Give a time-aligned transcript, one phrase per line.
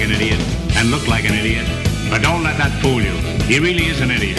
[0.00, 0.40] like an idiot
[0.76, 1.66] and look like an idiot,
[2.08, 3.12] but don't let that fool you.
[3.44, 4.38] He really is an idiot.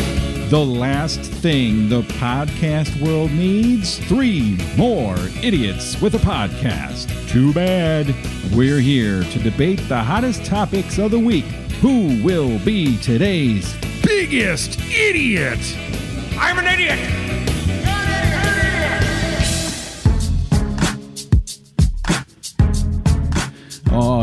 [0.50, 7.08] The last thing the podcast world needs three more idiots with a podcast.
[7.30, 8.08] Too bad.
[8.56, 11.46] We're here to debate the hottest topics of the week.
[11.80, 15.60] Who will be today's biggest idiot?
[16.40, 17.21] I'm an idiot!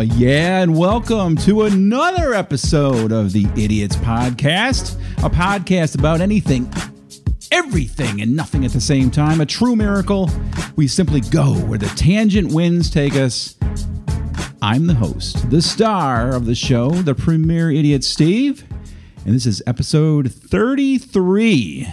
[0.00, 6.72] Yeah, and welcome to another episode of the Idiots Podcast, a podcast about anything,
[7.50, 9.40] everything, and nothing at the same time.
[9.40, 10.30] A true miracle.
[10.76, 13.56] We simply go where the tangent winds take us.
[14.62, 18.64] I'm the host, the star of the show, the premier idiot Steve,
[19.26, 21.88] and this is episode 33.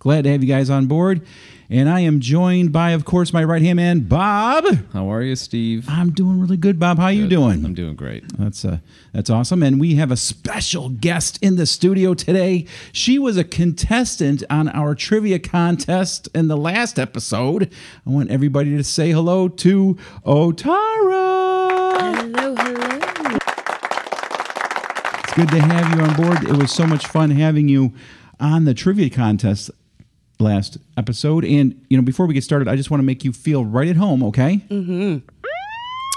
[0.00, 1.24] Glad to have you guys on board.
[1.72, 4.66] And I am joined by, of course, my right hand man, Bob.
[4.92, 5.86] How are you, Steve?
[5.88, 6.98] I'm doing really good, Bob.
[6.98, 7.64] How are you doing?
[7.64, 8.24] I'm doing great.
[8.36, 8.80] That's uh,
[9.14, 9.62] that's awesome.
[9.62, 12.66] And we have a special guest in the studio today.
[12.92, 17.72] She was a contestant on our trivia contest in the last episode.
[18.06, 19.94] I want everybody to say hello to
[20.26, 20.74] Otara.
[21.96, 23.38] Hello, hello.
[25.24, 26.44] It's good to have you on board.
[26.44, 27.94] It was so much fun having you
[28.38, 29.70] on the trivia contest
[30.38, 31.44] last episode.
[31.44, 33.88] And you know, before we get started, I just want to make you feel right
[33.88, 34.22] at home.
[34.24, 34.56] Okay?
[34.68, 35.18] Mm-hmm.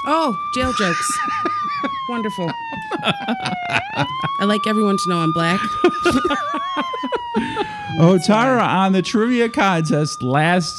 [0.08, 1.18] Oh, jail jokes.
[2.10, 2.52] Wonderful.
[3.04, 5.60] I like everyone to know I'm black.
[8.00, 10.74] Otara on the trivia contest last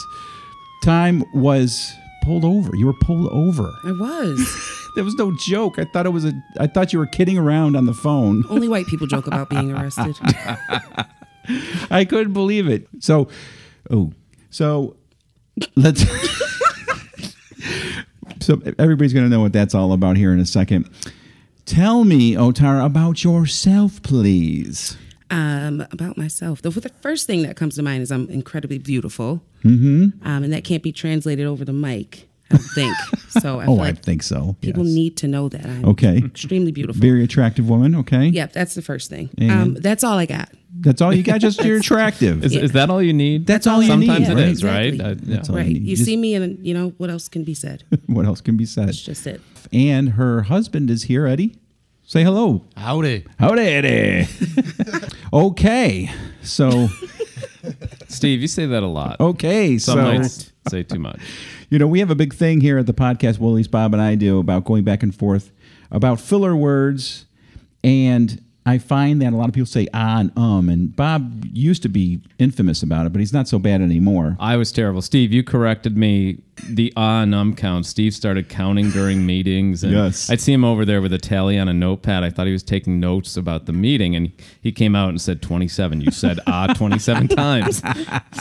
[0.85, 1.93] time was
[2.23, 2.71] pulled over.
[2.77, 3.73] You were pulled over.
[3.85, 4.73] I was.
[4.97, 5.79] There was no joke.
[5.79, 6.33] I thought it was a.
[6.59, 8.45] I thought you were kidding around on the phone.
[8.49, 10.17] Only white people joke about being arrested.
[11.91, 12.89] I couldn't believe it.
[13.01, 13.29] So,
[13.91, 14.13] oh,
[14.51, 14.97] so
[15.75, 16.05] let's.
[18.41, 20.89] so everybody's going to know what that's all about here in a second.
[21.65, 24.97] Tell me, Otara, about yourself, please.
[25.31, 26.63] Um, about myself.
[26.63, 29.43] The, the first thing that comes to mind is I'm incredibly beautiful.
[29.65, 30.25] Mm-hmm.
[30.27, 32.97] Um, and that can't be translated over the mic, I think.
[33.31, 34.57] So I Oh, feel I think so.
[34.61, 34.95] people yes.
[34.95, 36.19] need to know that I'm Okay.
[36.19, 37.01] extremely beautiful.
[37.01, 37.95] Very attractive woman.
[37.97, 38.27] Okay.
[38.27, 39.31] yeah, that's the first thing.
[39.51, 40.51] Um, that's all I got.
[40.79, 41.41] That's all you got.
[41.41, 42.45] Just you're attractive.
[42.45, 43.47] Is, is that all you need?
[43.47, 44.45] That's all you Sometimes need, it right?
[44.49, 44.87] is, right?
[44.95, 45.05] Exactly.
[45.05, 45.37] Uh, yeah.
[45.37, 45.67] That's all right.
[45.67, 45.83] you need.
[45.85, 47.85] You Just- see me and, you know, what else can be said?
[48.07, 48.89] what else can be said?
[48.89, 49.41] That's just it.
[49.73, 51.57] And her husband is here, Eddie.
[52.05, 52.63] Say hello.
[52.77, 53.25] Howdy.
[53.41, 54.29] Howdy, Eddie.
[55.33, 56.11] okay.
[56.43, 56.89] So,
[58.09, 59.19] Steve, you say that a lot.
[59.21, 59.77] okay.
[59.79, 61.21] Some so, might say too much.
[61.71, 64.15] You know, we have a big thing here at the podcast, least Bob and I
[64.15, 65.53] do, about going back and forth
[65.91, 67.27] about filler words.
[67.85, 70.69] And I find that a lot of people say ah and um.
[70.69, 74.37] And Bob used to be infamous about it, but he's not so bad anymore.
[74.41, 75.01] I was terrible.
[75.03, 76.43] Steve, you corrected me.
[76.69, 77.87] The ah and um count.
[77.87, 79.85] Steve started counting during meetings.
[79.85, 80.29] And Yes.
[80.31, 82.25] I'd see him over there with a tally on a notepad.
[82.25, 85.43] I thought he was taking notes about the meeting, and he came out and said
[85.43, 86.01] 27.
[86.01, 87.83] You said ah 27 times.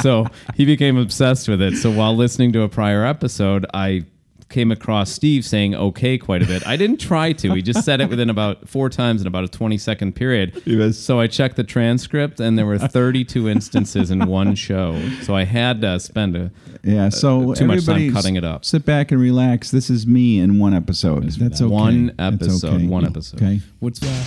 [0.02, 0.26] So
[0.56, 1.76] he became obsessed with it.
[1.78, 4.06] So while listening to a prior episode, I
[4.56, 6.66] came across Steve saying okay quite a bit.
[6.66, 7.54] I didn't try to.
[7.56, 10.66] He just said it within about four times in about a 20 second period.
[10.66, 14.98] was- So I checked the transcript, and there were 32 instances in one show.
[15.24, 16.52] So I had to spend a
[16.86, 18.64] Yeah, so Uh, too much time everybody cutting it up.
[18.64, 19.72] Sit back and relax.
[19.72, 21.24] This is me in one episode.
[21.32, 21.70] That's okay.
[21.74, 22.88] one That's episode, okay.
[22.88, 23.42] one episode.
[23.42, 23.60] Okay.
[23.80, 24.26] What's that?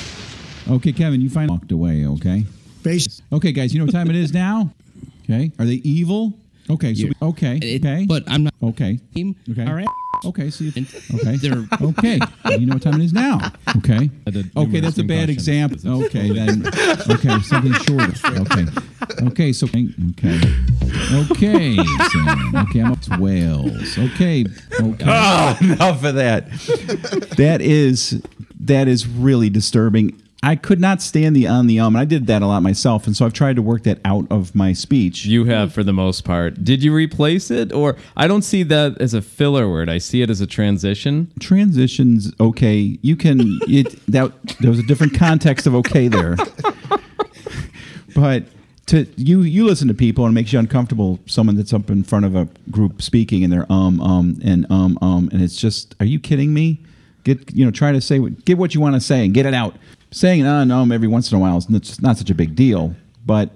[0.69, 2.45] Okay, Kevin, you finally walked away, okay?
[2.83, 3.23] Face.
[3.33, 4.75] Okay, guys, you know what time it is now?
[5.25, 5.53] Okay.
[5.59, 6.39] Are they evil?
[6.71, 8.05] Okay, so we, okay, It- okay.
[8.07, 8.55] But I'm not.
[8.63, 8.99] okay.
[9.15, 9.35] team.
[9.51, 9.65] Okay.
[9.67, 9.89] All right.
[10.25, 10.73] Okay, so you,
[11.15, 11.37] okay.
[11.37, 12.19] they're- okay.
[12.59, 13.39] You know what time it is now.
[13.79, 14.11] Okay.
[14.57, 16.05] Okay, that's a bad example.
[16.05, 16.67] Okay, then.
[17.11, 18.13] Okay, something shorter.
[18.43, 18.67] Okay.
[19.23, 20.39] Okay, so okay.
[21.13, 21.77] Okay.
[21.77, 22.57] Sam.
[22.69, 23.97] Okay, I'm up to Wales.
[23.99, 24.45] Okay.
[24.81, 25.05] Okay.
[25.07, 26.51] Oh, enough of that.
[27.37, 28.21] That is
[28.61, 30.21] that is really disturbing.
[30.41, 33.07] I could not stand the on the um, and I did that a lot myself,
[33.09, 35.25] and so I've tried to work that out of my speech.
[35.25, 36.63] You have for the most part.
[36.63, 39.89] Did you replace it, or I don't see that as a filler word.
[39.89, 41.33] I see it as a transition.
[41.41, 44.31] transitions okay you can it that
[44.61, 46.37] there was a different context of okay there
[48.15, 48.45] but
[48.87, 52.03] to you you listen to people and it makes you uncomfortable someone that's up in
[52.03, 55.95] front of a group speaking and they're um um and um um and it's just
[56.01, 56.81] are you kidding me
[57.25, 59.45] get you know try to say what- get what you want to say and get
[59.47, 59.75] it out
[60.11, 62.55] saying uh and um every once in a while is not, not such a big
[62.55, 62.95] deal
[63.27, 63.51] but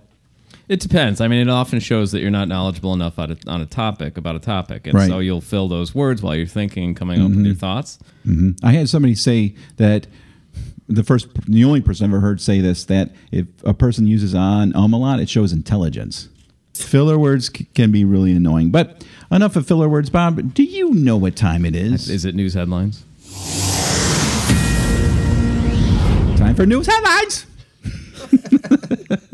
[0.69, 1.21] It depends.
[1.21, 4.17] I mean, it often shows that you're not knowledgeable enough on a, on a topic
[4.17, 5.09] about a topic, and Right.
[5.09, 7.99] so you'll fill those words while you're thinking and coming up with your thoughts.
[8.27, 8.59] Mhm.
[8.63, 10.07] I had somebody say that
[10.89, 14.35] the first, the only person I've ever heard say this that if a person uses
[14.35, 16.29] on um a lot, it shows intelligence.
[16.75, 20.11] Filler words c- can be really annoying, but enough of filler words.
[20.11, 22.09] Bob, do you know what time it is?
[22.09, 23.05] Is it news headlines?
[26.53, 27.47] Time for news headlines.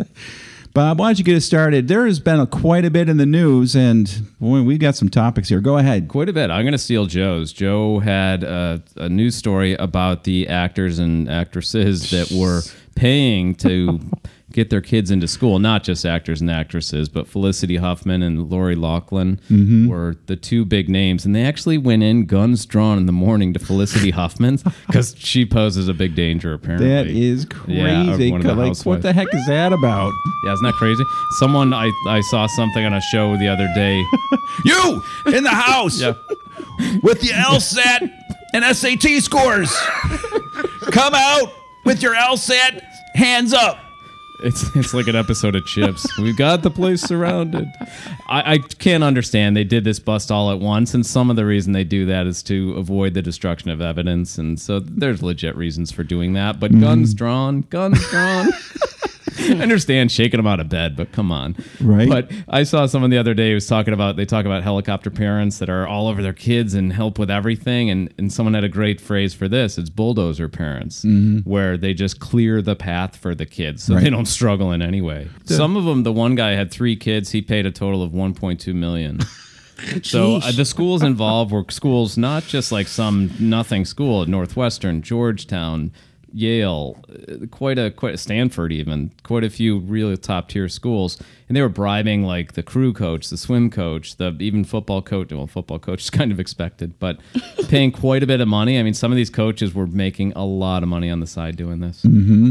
[0.72, 1.88] Bob, why don't you get us started?
[1.88, 5.08] There has been a, quite a bit in the news, and boy, we've got some
[5.08, 5.60] topics here.
[5.60, 6.06] Go ahead.
[6.06, 6.48] Quite a bit.
[6.52, 7.52] I'm going to steal Joe's.
[7.52, 12.60] Joe had a, a news story about the actors and actresses that were
[12.94, 13.98] paying to
[14.52, 15.58] get their kids into school.
[15.58, 19.88] Not just actors and actresses, but Felicity Huffman and Lori Loughlin Mm-hmm.
[19.88, 21.26] were the two big names.
[21.26, 25.44] And they actually went in guns drawn in the morning to Felicity Huffman's because she
[25.44, 26.88] poses a big danger, apparently.
[26.88, 28.30] That is Yeah, crazy.
[28.30, 28.86] the like, housewives.
[28.86, 30.12] what the heck is that about?
[30.44, 31.04] Yeah, isn't that crazy?
[31.38, 34.02] Someone, I, I saw something on a show the other day.
[34.64, 36.14] You in the house Yeah.
[37.02, 38.10] with the LSAT
[38.54, 39.70] and SAT scores.
[40.90, 41.52] Come out
[41.84, 42.80] with your LSAT
[43.14, 43.78] hands up.
[44.40, 46.06] It's it's like an episode of Chips.
[46.18, 47.66] We've got the place surrounded.
[48.28, 49.56] I, I can't understand.
[49.56, 52.26] They did this bust all at once, and some of the reason they do that
[52.26, 56.60] is to avoid the destruction of evidence, and so there's legit reasons for doing that.
[56.60, 56.82] But mm-hmm.
[56.82, 58.48] guns drawn, guns drawn.
[59.38, 61.56] I understand shaking them out of bed, but come on.
[61.80, 62.08] Right.
[62.08, 65.10] But I saw someone the other day who was talking about they talk about helicopter
[65.10, 67.90] parents that are all over their kids and help with everything.
[67.90, 69.78] And, and someone had a great phrase for this.
[69.78, 71.04] It's bulldozer parents,
[71.44, 75.00] where they just clear the path for the kids so they don't struggle in any
[75.00, 75.28] way.
[75.44, 77.30] Some of them, the one guy had three kids.
[77.30, 79.20] He paid a total of 1.2 million.
[80.02, 85.02] So uh, the schools involved were schools not just like some nothing school at Northwestern,
[85.02, 85.92] Georgetown,
[86.32, 91.20] Yale, uh, quite a quite a Stanford even, quite a few really top tier schools,
[91.48, 95.32] and they were bribing like the crew coach, the swim coach, the even football coach.
[95.32, 97.18] Well, football coach is kind of expected, but
[97.68, 98.78] paying quite a bit of money.
[98.78, 101.56] I mean, some of these coaches were making a lot of money on the side
[101.56, 102.02] doing this.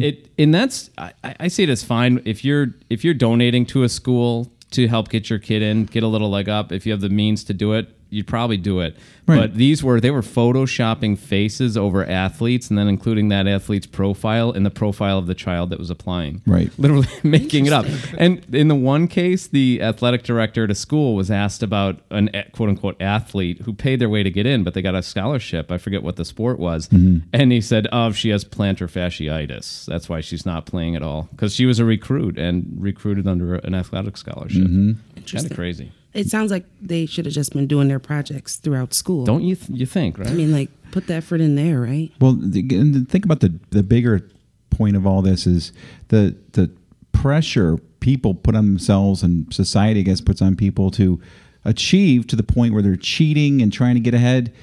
[0.01, 3.83] It and that's I, I see it as fine if you're if you're donating to
[3.83, 6.71] a school to help get your kid in, get a little leg up.
[6.71, 8.95] If you have the means to do it, you'd probably do it.
[9.27, 9.41] Right.
[9.41, 14.51] But these were they were photoshopping faces over athletes and then including that athlete's profile
[14.53, 16.41] in the profile of the child that was applying.
[16.45, 16.71] Right.
[16.77, 17.85] Literally making it up.
[18.17, 22.29] And in the one case, the athletic director at a school was asked about an
[22.53, 25.71] quote unquote athlete who paid their way to get in, but they got a scholarship.
[25.71, 26.87] I forget what the sport was.
[26.87, 27.27] Mm-hmm.
[27.33, 29.85] And he said, Oh, she has plantar fasciitis.
[29.85, 31.27] That's why she's not playing at all.
[31.31, 34.63] Because she was a recruit and recruited under an athletic scholarship.
[34.63, 35.23] Mm-hmm.
[35.25, 35.91] Kind of crazy.
[36.13, 39.25] It sounds like they should have just been doing their projects throughout school.
[39.25, 40.27] Don't you th- you think, right?
[40.29, 42.11] I mean, like, put the effort in there, right?
[42.19, 44.27] Well, the, and the- think about the the bigger
[44.69, 45.71] point of all this is
[46.09, 46.71] the the
[47.11, 51.19] pressure people put on themselves and society, I guess, puts on people to
[51.65, 54.53] achieve to the point where they're cheating and trying to get ahead.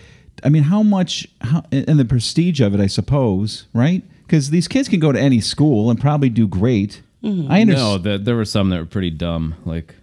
[0.42, 4.02] I mean, how much how, and the prestige of it, I suppose, right?
[4.26, 7.02] Because these kids can go to any school and probably do great.
[7.22, 7.50] Mm-hmm.
[7.52, 8.04] I No, understand.
[8.04, 9.54] the, there were some that were pretty dumb.
[9.64, 9.94] Like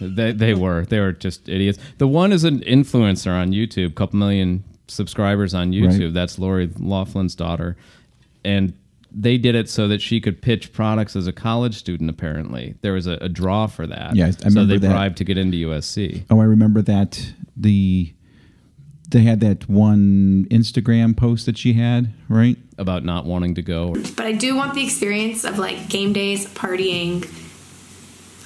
[0.00, 1.78] they they were they were just idiots.
[1.98, 6.06] The one is an influencer on YouTube, couple million subscribers on YouTube.
[6.06, 6.14] Right.
[6.14, 7.76] That's Lori Loughlin's daughter,
[8.44, 8.72] and
[9.12, 12.10] they did it so that she could pitch products as a college student.
[12.10, 14.14] Apparently, there was a, a draw for that.
[14.16, 14.92] Yeah, I so remember they that.
[14.92, 16.24] bribed to get into USC.
[16.30, 18.12] Oh, I remember that the
[19.08, 22.56] they had that one Instagram post that she had, right?
[22.78, 23.94] About not wanting to go.
[24.16, 27.28] But I do want the experience of like game days, partying.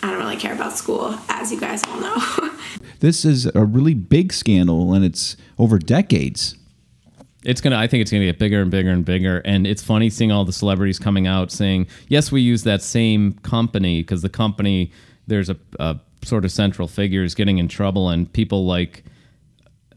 [0.05, 2.17] I don't really care about school, as you guys all know.
[3.01, 6.57] This is a really big scandal, and it's over decades.
[7.45, 7.77] It's gonna.
[7.77, 9.39] I think it's gonna get bigger and bigger and bigger.
[9.45, 13.35] And it's funny seeing all the celebrities coming out saying, "Yes, we use that same
[13.43, 14.91] company because the company
[15.27, 19.05] there's a, a sort of central figure is getting in trouble, and people like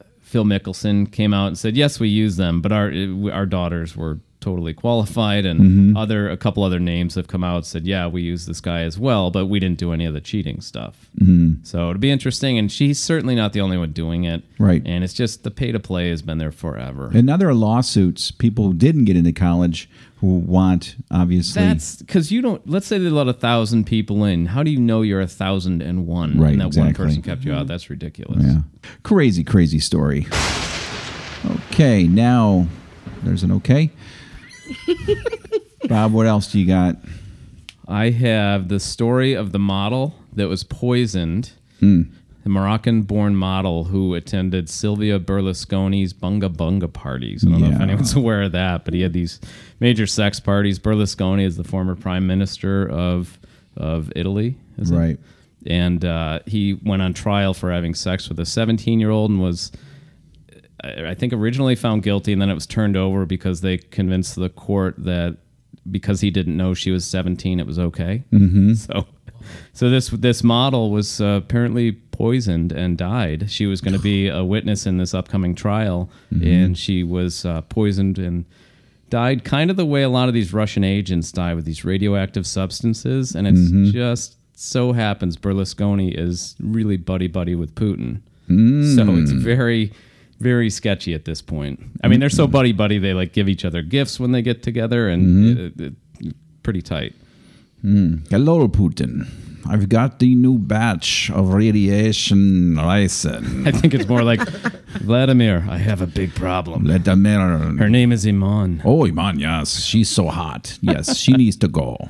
[0.02, 3.46] uh, Phil Mickelson came out and said, "Yes, we use them, but our uh, our
[3.46, 5.98] daughters were totally qualified." And mm-hmm.
[5.98, 8.98] other a couple other names have come out said, "Yeah, we use this guy as
[8.98, 11.63] well, but we didn't do any of the cheating stuff." Mm-hmm.
[11.63, 14.82] So it'll be interesting, and she's certainly not the only one doing it, Right.
[14.86, 17.12] And it's just the pay to play has been there forever.
[17.13, 19.89] And now there are lawsuits, people who didn't get into college
[20.20, 21.62] who want, obviously.
[21.62, 22.68] That's because you don't.
[22.68, 24.48] Let's say they let a thousand people in.
[24.48, 26.39] How do you know you're a thousand and one?
[26.39, 27.60] Right, And that one person kept you out.
[27.60, 27.68] Mm-hmm.
[27.68, 28.44] That's ridiculous.
[28.44, 28.62] yeah.
[29.04, 30.27] Crazy, crazy story.
[31.72, 32.68] Okay, now
[33.24, 33.92] there's an okay.
[35.88, 36.98] Bob, what else do you got?
[37.88, 41.52] I have the story of the model that was poisoned.
[41.80, 42.04] Hmm.
[42.44, 47.46] The Moroccan-born model who attended Silvio Berlusconi's bunga bunga parties.
[47.46, 49.42] I don't know if anyone's aware of that, but he had these
[49.82, 50.80] major sex parties.
[50.80, 53.38] Berlusconi is the former prime minister of
[53.76, 54.96] of Italy, is it?
[54.98, 55.20] Right.
[55.68, 59.42] and uh, he went on trial for having sex with a 17 year old and
[59.42, 59.72] was
[60.84, 64.36] I I think originally found guilty and then it was turned over because they convinced
[64.36, 65.38] the court that
[65.89, 68.24] because he didn't know she was 17 it was okay.
[68.31, 68.74] Mm-hmm.
[68.86, 69.05] so
[69.74, 73.50] so this this model was uh, apparently poisoned and died.
[73.50, 77.62] She was going to be a witness in this upcoming trial and she was uh,
[77.62, 78.46] poisoned and
[79.10, 82.46] died kind of the way a lot of these Russian agents die with these radioactive
[82.46, 88.22] substances, and it's just so happens Berlusconi is really buddy buddy with Putin.
[88.96, 89.91] So it's very,
[90.39, 91.79] very sketchy at this point.
[92.03, 92.51] I mean, they're so mm-hmm.
[92.51, 95.82] buddy buddy they like give each other gifts when they get together, and mm-hmm.
[95.82, 97.13] it, it, it- pretty tight.
[97.84, 98.29] Mm.
[98.29, 99.25] Hello, Putin.
[99.70, 103.67] I've got the new batch of radiation ricin.
[103.70, 104.41] I think it's more like
[105.01, 105.65] Vladimir.
[105.70, 106.86] I have a big problem.
[106.86, 107.39] Vladimir.
[107.39, 108.82] Her name is Iman.
[108.86, 110.77] Oh, Iman, yes, she's so hot.
[110.82, 112.10] Yes, she needs to go.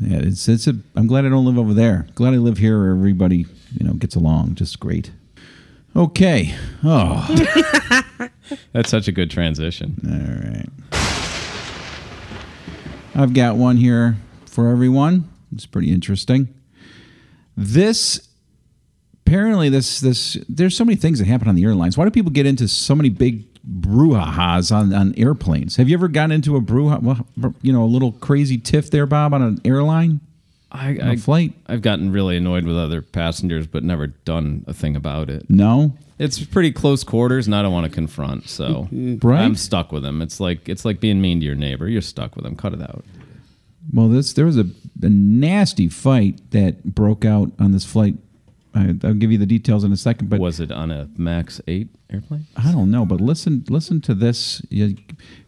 [0.00, 0.74] Yeah, it's it's a.
[0.96, 2.06] I'm glad I don't live over there.
[2.16, 3.46] Glad I live here where everybody
[3.78, 5.12] you know gets along just great.
[5.94, 6.54] Okay.
[6.82, 7.26] Oh,
[8.72, 9.96] That's such a good transition.
[10.06, 10.68] all right.
[13.14, 15.28] I've got one here for everyone.
[15.54, 16.48] It's pretty interesting.
[17.56, 18.28] This
[19.26, 21.98] apparently this this there's so many things that happen on the airlines.
[21.98, 25.76] Why do people get into so many big brouhahas on, on airplanes?
[25.76, 29.04] Have you ever gotten into a brouhaha, well, you know, a little crazy tiff there,
[29.06, 30.20] Bob, on an airline,
[30.72, 31.52] I, I flight?
[31.66, 35.48] I've gotten really annoyed with other passengers, but never done a thing about it.
[35.50, 38.48] No, It's pretty close quarters, and I don't want to confront.
[38.48, 38.88] So
[39.22, 39.42] Right.
[39.42, 40.22] I'm stuck with them.
[40.22, 41.88] It's like it's like being mean to your neighbor.
[41.88, 42.56] You're stuck with them.
[42.56, 43.04] Cut it out.
[43.92, 44.64] Well, this there was a,
[45.02, 48.14] a nasty fight that broke out on this flight.
[48.74, 51.60] I, I'll give you the details in a second, but Was it on a Max
[51.68, 52.46] Eight airplane?
[52.56, 53.04] I don't know.
[53.04, 54.62] But listen, listen to this.
[54.70, 54.96] You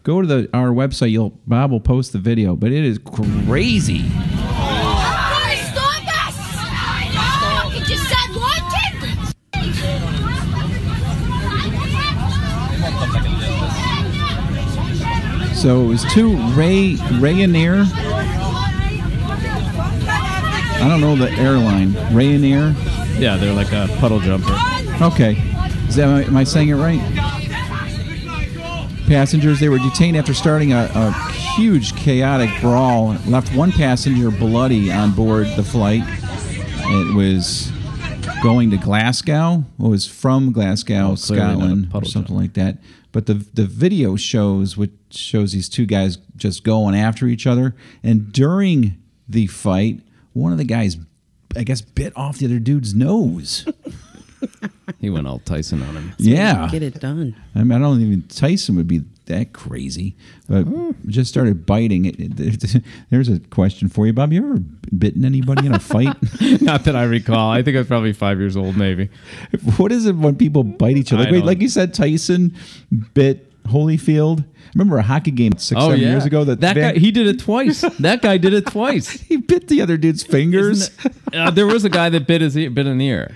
[0.02, 1.12] go to the our website.
[1.12, 4.04] You'll Bob will post the video, but it is crazy.
[15.64, 17.86] So it was two Ray Ryanair.
[20.76, 21.92] I don't know the airline.
[22.12, 22.74] Ryanair.
[23.18, 24.54] Yeah, they're like a puddle jumper.
[25.00, 25.38] Okay.
[25.88, 27.00] Is that, am I saying it right?
[29.06, 31.12] Passengers, they were detained after starting a, a
[31.56, 33.16] huge chaotic brawl.
[33.26, 36.02] Left one passenger bloody on board the flight.
[36.06, 37.72] It was
[38.42, 39.64] going to Glasgow.
[39.80, 42.76] It was from Glasgow, Oh, clearly not a Scotland, or something like that.
[43.14, 47.76] But the the video shows which shows these two guys just going after each other.
[48.02, 50.00] And during the fight,
[50.32, 50.96] one of the guys,
[51.56, 53.68] I guess, bit off the other dude's nose.
[55.00, 56.12] He went all Tyson on him.
[56.18, 56.68] yeah.
[56.70, 57.34] Get it done.
[57.54, 60.14] I mean, I don't even Tyson would be that crazy,
[60.48, 60.66] but
[61.08, 62.04] just started biting.
[62.04, 64.32] It, it- there's a question for you, Bob.
[64.32, 64.58] You ever
[64.96, 66.16] bitten anybody in a fight?
[66.62, 67.50] Not that I recall.
[67.50, 69.08] I think I was probably five years old, maybe.
[69.76, 71.24] what is it when people bite each other?
[71.24, 72.54] Like, wait, like you said, Tyson
[73.14, 74.44] bit Holyfield.
[74.74, 76.44] Remember a hockey game six, Oh seven yeah, years ago?
[76.44, 77.80] That that Van- guy he did it twice.
[78.00, 79.08] that guy did it twice.
[79.28, 80.90] he bit the other dude's fingers.
[81.32, 83.34] Uh, there was a guy that bit his ear, bit an ear.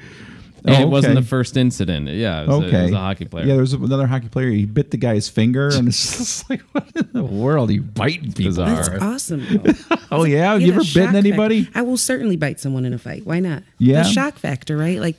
[0.64, 2.08] And Oh, it wasn't the first incident.
[2.08, 3.44] Yeah, it was, a, it was a hockey player.
[3.46, 4.50] Yeah, there was another hockey player.
[4.50, 7.70] He bit the guy's finger, and it's just like, what in the world?
[7.70, 8.52] Are you biting people?
[8.64, 9.46] That's awesome.
[10.10, 11.64] Oh yeah, Yeah, you ever bitten anybody?
[11.64, 11.78] factor.
[11.78, 13.26] I will certainly bite someone in a fight.
[13.26, 13.62] Why not?
[13.78, 14.02] Yeah?
[14.04, 14.98] The shock factor, right?
[15.00, 15.16] Like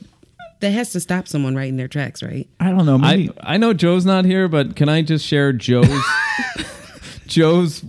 [0.60, 2.48] that has to stop someone right in their tracks, right?
[2.58, 2.96] I don't know.
[2.96, 5.88] I, Maybe I know Joe's not here, but can I just share Joe's
[7.26, 7.84] Joe's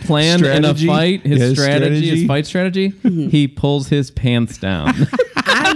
[0.00, 1.22] plan in a fight?
[1.22, 2.10] His Yeah, his strategy, strategy?
[2.10, 2.90] his fight strategy.
[2.90, 3.28] Mm-hmm.
[3.28, 4.94] He pulls his pants down.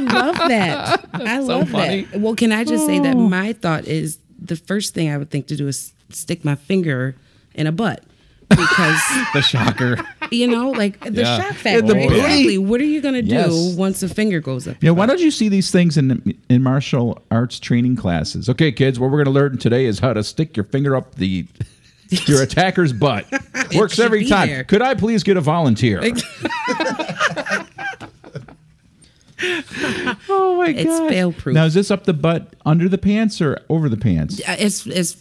[0.08, 1.08] I love that.
[1.14, 2.02] I love funny.
[2.04, 2.20] that.
[2.20, 5.46] Well, can I just say that my thought is the first thing I would think
[5.48, 7.16] to do is stick my finger
[7.54, 8.02] in a butt.
[8.48, 9.00] Because
[9.34, 9.96] the shocker.
[10.30, 11.40] you know, like the Yeah.
[11.40, 11.82] shock factor.
[11.82, 12.14] the booty.
[12.14, 12.58] exactly.
[12.58, 13.74] What are you gonna do Yes.
[13.74, 14.76] once the finger goes up?
[14.80, 18.48] Yeah, why don't you see these things in in martial arts training classes?
[18.48, 21.16] Okay, kids, what we're going to learn today is how to stick your finger up
[21.16, 21.44] the
[22.26, 23.26] your attacker's butt.
[23.74, 24.48] Works every time.
[24.48, 24.62] there.
[24.62, 26.00] Could I please get a volunteer?
[29.42, 30.80] Oh my god.
[30.80, 31.54] It's fail-proof.
[31.54, 34.40] Now is this up the butt, under the pants or over the pants?
[34.46, 35.16] It's it's.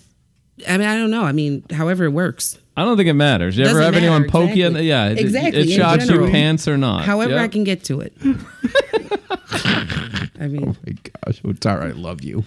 [0.67, 1.23] I mean, I don't know.
[1.23, 2.57] I mean, however it works.
[2.77, 3.57] I don't think it matters.
[3.57, 4.67] You ever Doesn't have anyone matter, poke you?
[4.67, 6.31] In the, yeah, it, Exactly, It in shocks your general.
[6.31, 7.03] pants or not.
[7.05, 7.43] However, Yeah.
[7.43, 8.13] I can get to it.
[10.39, 10.93] I mean, Oh my
[11.25, 12.43] gosh, oh, Otara, I love you.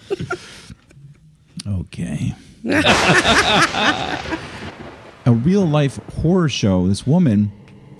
[1.67, 2.35] okay.
[5.25, 6.87] a real life horror show.
[6.87, 7.51] This woman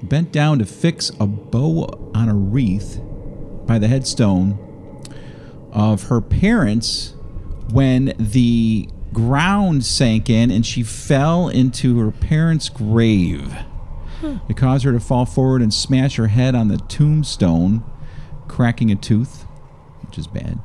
[0.04, 3.00] bent down to fix a bow on a wreath
[3.70, 4.58] by the headstone
[5.72, 7.14] of her parents
[7.72, 13.56] when the ground sank in and she fell into her parents' grave.
[14.50, 17.84] It caused her to fall forward and smash her head on the tombstone,
[18.48, 19.44] cracking a tooth,
[20.02, 20.60] which is bad.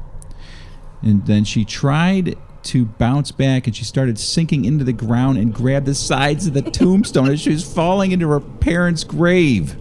[1.02, 5.52] And then she tried to bounce back and she started sinking into the ground and
[5.52, 9.76] grabbed the sides of the tombstone as she was falling into her parents' grave.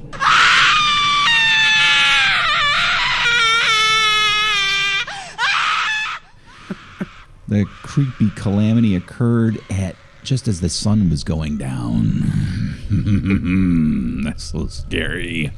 [7.48, 12.24] The creepy calamity occurred at just as the sun was going down.
[14.24, 15.52] That's so scary.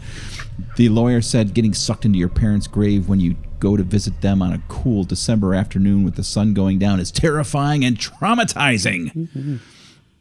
[0.77, 4.41] The lawyer said getting sucked into your parents' grave when you go to visit them
[4.41, 9.13] on a cool December afternoon with the sun going down is terrifying and traumatizing.
[9.13, 9.57] Mm-hmm.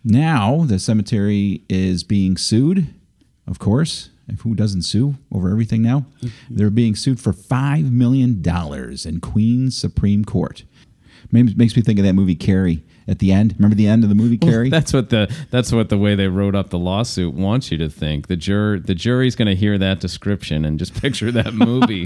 [0.05, 2.93] Now the cemetery is being sued,
[3.47, 4.11] of course.
[4.27, 6.07] If who doesn't sue over everything now?
[6.23, 6.57] Mm-hmm.
[6.57, 10.65] They're being sued for five million dollars in Queens Supreme Court.
[11.33, 13.55] Makes makes me think of that movie Carrie at the end.
[13.59, 14.71] Remember the end of the movie Carrie?
[14.71, 17.89] That's what the that's what the way they wrote up the lawsuit wants you to
[17.89, 18.29] think.
[18.29, 22.05] The jur the jury's going to hear that description and just picture that movie.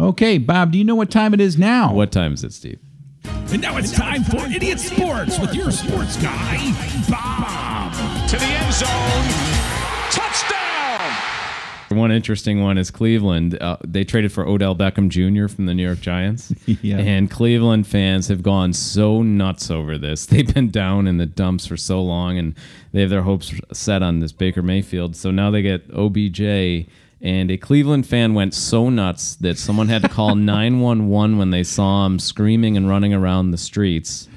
[0.00, 1.92] Okay, Bob, do you know what time it is now?
[1.92, 2.78] what time is it, Steve?
[3.50, 6.72] And now it's time for Idiot Sports with your sports guy,
[7.08, 7.92] Bob.
[8.28, 9.57] to the end zone.
[11.90, 13.60] One interesting one is Cleveland.
[13.60, 15.48] Uh, they traded for Odell Beckham Jr.
[15.52, 16.52] from the New York Giants.
[16.82, 16.98] Yeah.
[16.98, 20.26] And Cleveland fans have gone so nuts over this.
[20.26, 22.54] They've been down in the dumps for so long and
[22.92, 25.16] they have their hopes set on this Baker Mayfield.
[25.16, 26.86] So now they get OBJ.
[27.20, 31.64] And a Cleveland fan went so nuts that someone had to call 911 when they
[31.64, 34.28] saw him screaming and running around the streets.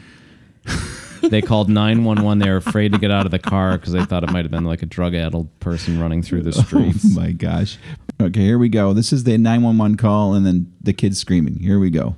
[1.22, 2.40] They called 911.
[2.40, 4.52] They were afraid to get out of the car because they thought it might have
[4.52, 7.06] been like a drug addled person running through the streets.
[7.12, 7.78] Oh my gosh.
[8.22, 8.94] Okay, here we go.
[8.94, 11.60] This is the 911 call and then the kids screaming.
[11.60, 12.16] Here we go.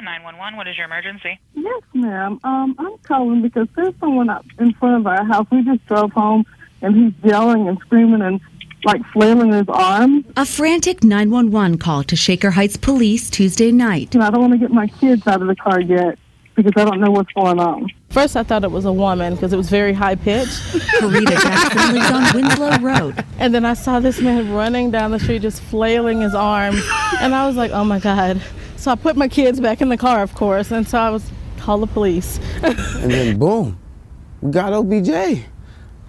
[0.00, 1.38] 911, what is your emergency?
[1.54, 2.38] Yes, ma'am.
[2.44, 5.46] Um, I'm calling because there's someone up in front of our house.
[5.50, 6.44] We just drove home,
[6.82, 8.40] and he's yelling and screaming and
[8.84, 10.24] like flailing his arms.
[10.36, 14.14] A frantic 911 call to Shaker Heights Police Tuesday night.
[14.14, 16.18] And I don't want to get my kids out of the car yet
[16.64, 17.90] because I don't know what's going on.
[18.10, 20.50] First, I thought it was a woman because it was very high pitched.
[20.98, 23.24] Karita Jackson lives on Winslow Road.
[23.38, 26.82] And then I saw this man running down the street, just flailing his arms.
[27.20, 28.42] And I was like, oh my God.
[28.76, 30.70] So I put my kids back in the car, of course.
[30.72, 32.40] And so I was, call the police.
[32.62, 33.78] And then boom,
[34.40, 35.44] we got OBJ.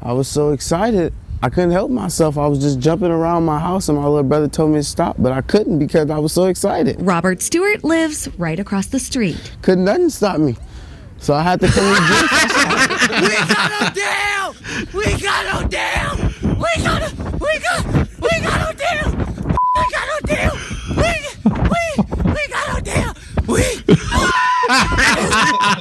[0.02, 1.14] I was so excited.
[1.42, 2.38] I couldn't help myself.
[2.38, 5.16] I was just jumping around my house, and my little brother told me to stop,
[5.18, 6.98] but I couldn't because I was so excited.
[7.00, 9.56] Robert Stewart lives right across the street.
[9.62, 10.58] Couldn't nothing stop me.
[11.18, 12.30] So I had to come and get
[13.24, 14.56] We got Odell!
[14.94, 16.18] We got Odell!
[16.42, 17.86] We got we got
[18.22, 19.10] we got Odell!
[19.76, 20.56] We got Odell!
[20.98, 21.12] We
[21.70, 21.82] we
[22.34, 23.14] we got Odell!
[23.48, 24.00] We we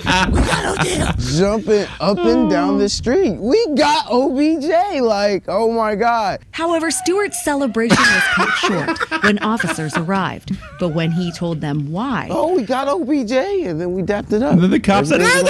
[0.33, 1.13] got Odell!
[1.19, 3.37] jumping up and down the street.
[3.39, 5.01] We got OBJ.
[5.03, 6.41] Like, oh my God.
[6.53, 10.57] However, Stewart's celebration was cut short when officers arrived.
[10.81, 13.33] But when he told them why, Oh, we got OBJ.
[13.33, 14.55] And then we dapped it up.
[14.55, 15.45] And then the cops said, Everybody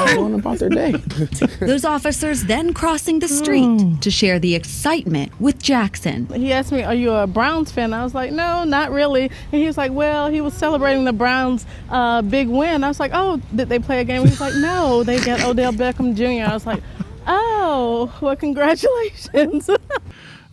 [0.00, 0.92] was going about their day.
[1.60, 6.26] those officers then crossing the street to share the excitement with Jackson.
[6.32, 7.92] He asked me, Are you a Browns fan?
[7.92, 9.24] I was like, No, not really.
[9.52, 12.82] And he was like, Well, he was celebrating the Browns' uh, big win.
[12.82, 14.22] I was like, Oh, did they play a game?
[14.26, 16.48] He's like, No, they got Odell Beckham Jr.
[16.48, 16.82] I was like,
[17.26, 19.68] Oh, well, congratulations.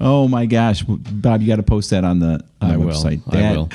[0.01, 2.87] Oh my gosh, Bob, you got to post that on the, on I the will.
[2.87, 3.21] website.
[3.27, 3.69] I That- will.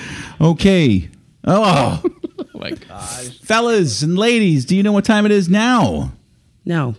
[0.51, 1.09] Okay.
[1.47, 3.39] Oh, Oh my gosh.
[3.39, 6.13] fellas and ladies, do you know what time it is now?
[6.67, 6.97] No.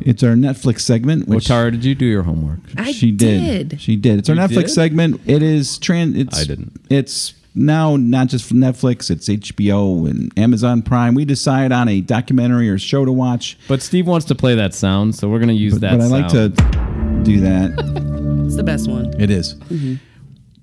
[0.00, 1.26] It's our Netflix segment.
[1.28, 2.60] Well, Which Tara, did you do your homework?
[2.76, 3.68] I she did.
[3.70, 3.80] did.
[3.80, 4.18] She did.
[4.20, 4.70] It's our You Netflix did?
[4.70, 5.20] segment.
[5.26, 6.16] It is trans.
[6.16, 6.80] It's I didn't.
[6.88, 9.10] It's now not just from Netflix.
[9.10, 11.14] It's HBO and Amazon Prime.
[11.14, 13.58] We decide on a documentary or show to watch.
[13.66, 16.04] But Steve wants to play that sound, so we're going to use But, that but
[16.04, 18.06] I like to do that.
[18.46, 19.12] It's the best one.
[19.20, 19.56] It is.
[19.56, 19.94] Mm-hmm.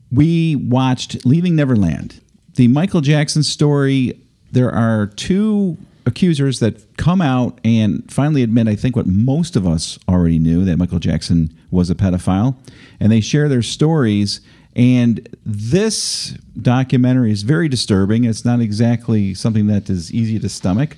[0.10, 2.22] We watched Leaving Neverland,
[2.56, 4.22] the Michael Jackson story.
[4.54, 9.68] There are two accusers that come out and finally admit, I think, what most of
[9.68, 12.56] us already knew that Michael Jackson was a pedophile.
[13.02, 14.40] And they share their stories.
[14.76, 18.24] And this documentary is very disturbing.
[18.24, 20.98] It's not exactly something that is easy to stomach,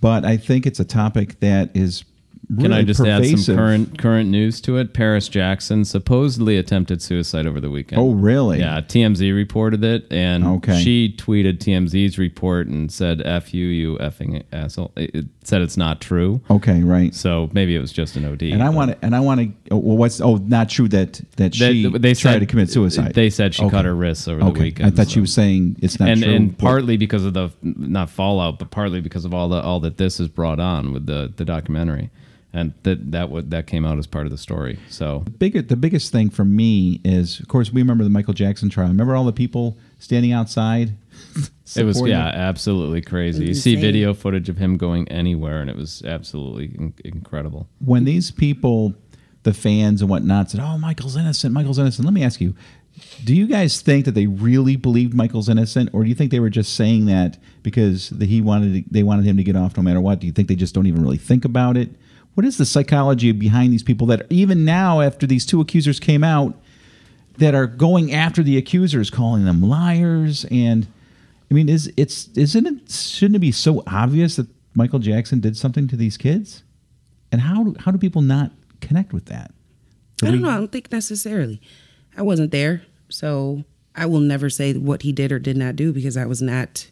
[0.00, 2.04] but I think it's a topic that is
[2.50, 4.92] really Can I just add some current current news to it?
[4.94, 8.00] Paris Jackson supposedly attempted suicide over the weekend.
[8.00, 8.58] Oh, really?
[8.60, 10.80] Yeah, TMZ reported it, and Okay.
[10.82, 15.76] she tweeted TMZ's report and said "f you, you effing asshole." It it said it's
[15.76, 17.14] not true, Okay, right.
[17.14, 18.42] so maybe it was just an OD.
[18.52, 19.46] And I want to, and I want to.
[19.74, 20.20] Oh, well, what's?
[20.20, 23.14] Oh, not true that that she They- they tried said- to commit suicide.
[23.14, 23.70] They said she Okay.
[23.76, 24.86] cut her wrists over the weekend.
[24.86, 26.32] I thought she was saying it's not and true.
[26.32, 29.98] and partly because of the not fallout, but partly because of all the all that
[29.98, 32.10] this has brought on with the the documentary,
[32.54, 34.78] and that that would that came out as part of the story.
[34.88, 38.70] So big, the biggest thing for me is, of course, we remember the Michael Jackson
[38.70, 38.88] trial.
[38.88, 40.96] Remember all the people standing outside.
[41.76, 43.46] it was yeah, absolutely crazy.
[43.46, 47.68] You see video footage of him going anywhere, and it was absolutely in- incredible.
[47.80, 48.94] When these people
[49.42, 51.52] the fans and whatnot said, "Oh, Michael's innocent.
[51.52, 52.54] Michael's innocent." Let me ask you:
[53.24, 56.40] Do you guys think that they really believed Michael's innocent, or do you think they
[56.40, 59.76] were just saying that because the, he wanted to, they wanted him to get off
[59.76, 60.20] no matter what?
[60.20, 61.90] Do you think they just don't even really think about it?
[62.34, 66.24] What is the psychology behind these people that even now, after these two accusers came
[66.24, 66.56] out,
[67.38, 70.44] that are going after the accusers, calling them liars?
[70.50, 70.86] And
[71.50, 75.56] I mean, is it's isn't it shouldn't it be so obvious that Michael Jackson did
[75.56, 76.62] something to these kids?
[77.30, 79.52] And how do, how do people not connect with that?
[80.22, 80.50] I don't know.
[80.50, 81.60] I don't think necessarily.
[82.16, 85.92] I wasn't there, so I will never say what he did or did not do
[85.92, 86.88] because I was not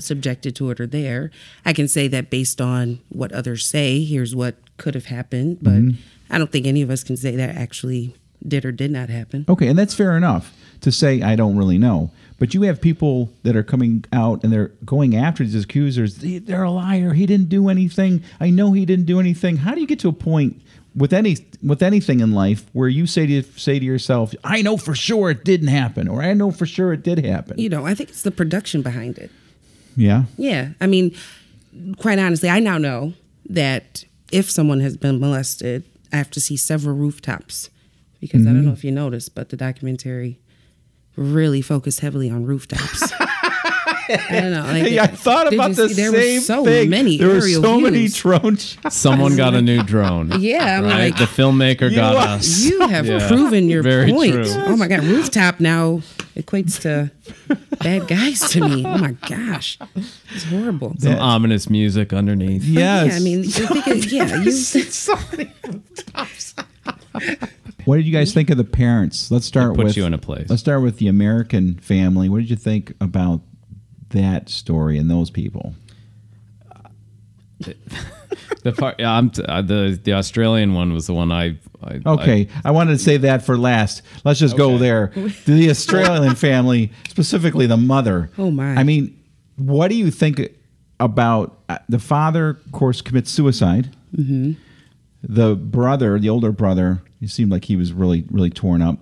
[0.00, 1.30] subjected to it or there.
[1.64, 5.74] I can say that based on what others say, here's what could have happened, but
[5.74, 5.94] Mhm.
[6.30, 8.14] I don't think any of us can say that actually
[8.46, 9.44] did or did not happen.
[9.48, 12.10] Okay, and that's fair enough to say I don't really know.
[12.38, 16.16] But you have people that are coming out and they're going after these accusers.
[16.18, 17.14] They- They're a liar.
[17.14, 18.22] He didn't do anything.
[18.38, 19.56] I know he didn't do anything.
[19.58, 20.60] How do you get to a point
[20.94, 24.76] with any with anything in life where you say to say to yourself, "I know
[24.76, 27.58] for sure it didn't happen," or "I know for sure it did happen"?
[27.58, 29.32] You know, I think it's the production behind it.
[29.98, 30.24] Yeah.
[30.36, 30.70] Yeah.
[30.80, 31.14] I mean,
[31.98, 33.14] quite honestly, I now know
[33.48, 35.82] that if someone has been molested,
[36.12, 37.70] I have to see several rooftops.
[38.20, 38.66] Because I don't Mhm.
[38.66, 40.38] know if you noticed, but the documentary
[41.16, 43.12] really focused heavily on rooftops.
[44.10, 44.62] I don't know.
[44.62, 46.88] Like, Hey, I thought about you the see- there same were so thing.
[46.90, 48.16] many there were aerial so many views.
[48.16, 48.96] drone shots.
[48.96, 50.32] Someone got a new drone.
[50.40, 51.10] Yeah, I'm right?
[51.12, 52.64] like- the filmmaker got are us.
[52.64, 53.26] You have Yeah.
[53.28, 54.32] proven your Very point.
[54.32, 54.46] true.
[54.66, 56.00] Oh my god, rooftop now
[56.38, 57.10] equates to
[57.78, 58.84] bad guys to me.
[58.86, 60.94] Oh my gosh, it's horrible.
[60.98, 62.64] Some ominous music underneath.
[62.64, 64.52] Yeah, I mean, you think it, yeah, you.
[67.84, 69.30] What did you guys think of the parents?
[69.30, 70.48] Let's start It puts with you in a place.
[70.48, 72.28] Let's start with the American family.
[72.28, 73.40] What did you think about
[74.10, 75.74] that story and those people?
[78.70, 81.58] The part, yeah, I'm t- uh, the the Australian one was the one I.
[81.82, 84.02] I Okay, I, wanted to say that for last.
[84.24, 85.12] Let's just go there.
[85.46, 88.30] The Australian family, specifically the mother.
[88.36, 88.74] Oh, my.
[88.74, 89.16] I mean,
[89.56, 90.40] what do you think
[90.98, 92.58] about uh, the father?
[92.66, 93.94] Of course, commits suicide.
[94.14, 94.52] hmm
[95.22, 98.98] The brother, the older brother, he seemed like he was really, really torn up.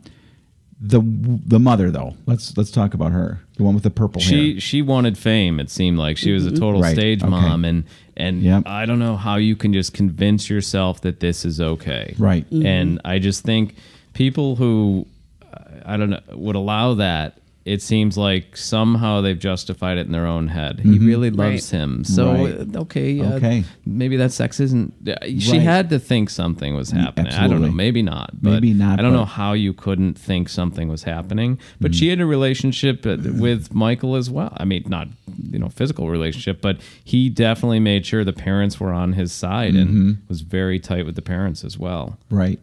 [0.79, 1.01] The
[1.47, 3.41] the mother, though, let's let's talk about her.
[3.57, 4.61] The one with the purple she hair.
[4.61, 5.59] she wanted fame.
[5.59, 7.31] It seemed like she was a total Right, stage okay.
[7.31, 7.85] mom, and
[8.17, 12.15] and I don't know how you can just convince yourself that this is okay.
[12.19, 12.49] Right.
[12.51, 12.65] Mhm.
[12.65, 13.77] And I just think
[14.15, 15.07] people who
[15.53, 17.39] uh, I don't know would allow that.
[17.67, 20.79] It seems like somehow they've justified it in their own head.
[20.85, 21.07] He Mhm.
[21.07, 21.81] really loves Right.
[21.81, 22.55] him, so Right.
[22.77, 23.65] uh, okay, uh, Okay.
[23.85, 24.95] maybe that sex isn't.
[25.09, 25.63] uh, She Right.
[25.63, 27.33] had to think something was happening.
[27.33, 28.31] I don't know, maybe not.
[28.41, 31.59] But Maybe not, I don't know how you couldn't think something was happening.
[31.81, 31.99] But Mm-hmm.
[31.99, 34.53] she had a relationship uh, with Michael as well.
[34.57, 35.09] I mean, not
[35.53, 39.75] you know physical relationship, but he definitely made sure the parents were on his side
[39.75, 39.81] Mhm.
[39.83, 42.17] and was very tight with the parents as well.
[42.31, 42.61] Right.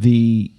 [0.00, 0.50] The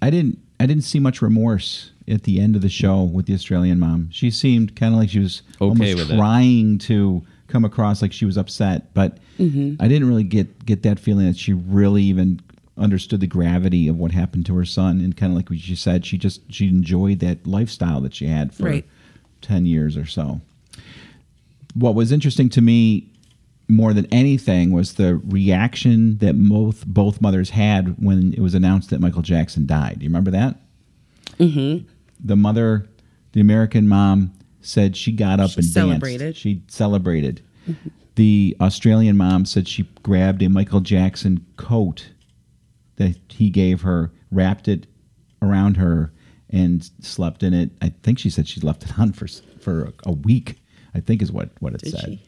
[0.00, 3.34] I didn't I didn't see much remorse at the end of the show with the
[3.34, 4.08] Australian mom.
[4.10, 6.16] She seemed kind of like she was Okay almost with it.
[6.16, 9.76] trying to come across like she was upset, but Mhm.
[9.80, 12.40] I didn't really get get that feeling that she really even
[12.78, 15.74] understood the gravity of what happened to her son and kind of like what she
[15.74, 18.84] said she just she enjoyed that lifestyle that she had for Right.
[19.42, 20.40] 10 years or so.
[21.74, 23.08] What was interesting to me
[23.68, 28.90] more than anything was the reaction that both both mothers had when it was announced
[28.90, 29.98] that Michael Jackson died.
[29.98, 30.58] Do you remember that?
[31.38, 31.86] Mm-hmm.
[32.24, 32.88] The mother,
[33.32, 36.24] the American mom, said she got up She and celebrated.
[36.24, 36.40] danced.
[36.40, 37.42] She celebrated.
[38.14, 42.08] The Australian mom said she grabbed a Michael Jackson coat
[42.96, 44.86] that he gave her, wrapped it
[45.40, 46.12] around her,
[46.50, 47.70] and slept in it.
[47.80, 49.26] I think she said she left it on for
[49.58, 50.58] for a, a week.
[50.94, 52.18] I think is what what it Did said.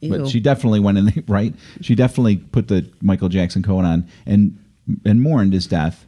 [0.00, 0.08] she?
[0.08, 1.54] But she definitely went in, right?
[1.82, 4.58] She definitely put the Michael Jackson coat on and
[5.04, 6.06] and mourned his death.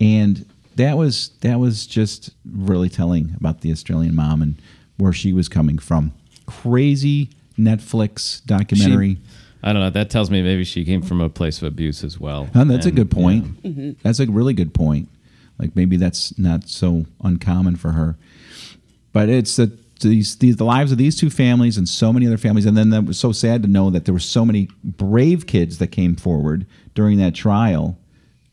[0.00, 0.44] And
[0.78, 4.54] that was that was just really telling about the Australian mom and
[4.96, 6.12] where she was coming from.
[6.46, 9.14] Crazy Netflix documentary.
[9.16, 9.20] She-
[9.60, 9.90] I don't know.
[9.90, 12.48] That tells me maybe she came from a place of abuse as well.
[12.54, 13.44] And that's a good point.
[13.62, 13.70] yeah.
[13.70, 13.90] Mm-hmm.
[14.04, 15.08] That's a really good point.
[15.58, 18.16] Like maybe that's not so uncommon for her.
[19.12, 22.36] But it's the these, these the lives of these two families and so many other
[22.38, 25.48] families, and then that was so sad to know that there were so many brave
[25.48, 26.64] kids that came forward
[26.94, 27.98] during that trial,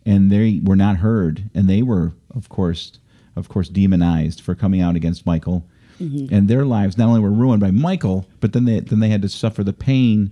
[0.05, 2.99] and they were not heard, and they were, of course,
[3.35, 5.65] of course, demonized for coming out against Michael,
[5.99, 6.31] Mhm.
[6.31, 9.21] and their lives not only were ruined by Michael, but then they then they had
[9.21, 10.31] to suffer the pain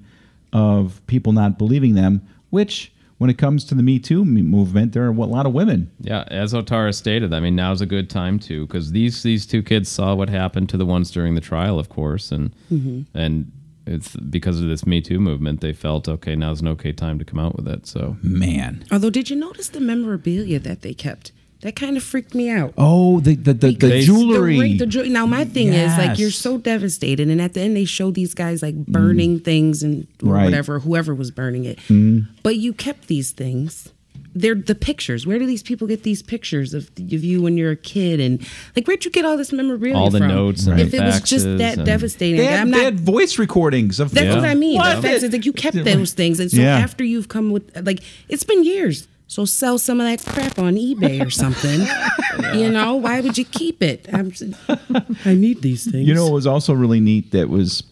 [0.51, 2.91] of people not believing them, which.
[3.19, 6.25] When it comes to the Me Too movement, there are a lot of women Yeah,
[6.27, 9.87] as Otara stated, I mean now's a good time to because these these two kids
[9.87, 13.05] saw what happened to the ones during the trial, of course, and Mhm.
[13.13, 13.51] and
[13.85, 15.61] it's because of this Me Too movement.
[15.61, 17.85] They felt okay, now's an okay time to come out with it.
[17.87, 18.85] So Man.
[18.91, 21.31] Although, did you notice the memorabilia that they kept?
[21.61, 22.73] That kind of freaked me out.
[22.77, 24.55] Oh, the the the, the jewelry.
[24.55, 27.61] The ring- the ju- now my thing is like you're so devastated, and at the
[27.61, 30.43] end they show these guys like burning things and Right.
[30.43, 31.77] whatever, whoever was burning it.
[31.87, 32.27] Mm.
[32.43, 33.93] But you kept these things.
[34.35, 35.27] They're the pictures.
[35.27, 38.19] Where do these people get these pictures of, of you when you're a kid?
[38.19, 40.27] And like, where'd you get all this memorabilia All the from?
[40.29, 43.37] notes and if the it was just that devastating, They had, I'm they had voice
[43.37, 44.35] recordings of That's Yeah.
[44.35, 44.77] what I mean.
[44.77, 44.95] What?
[44.95, 46.77] The fact is that you kept those things, and so Yeah.
[46.77, 49.07] after you've come with like, it's been years.
[49.27, 51.81] So sell some of that crap on eBay or something.
[52.55, 54.07] You know, why would you keep it?
[54.11, 54.33] I'm,
[55.23, 56.07] I need these things.
[56.07, 57.83] You know, what was also really neat that was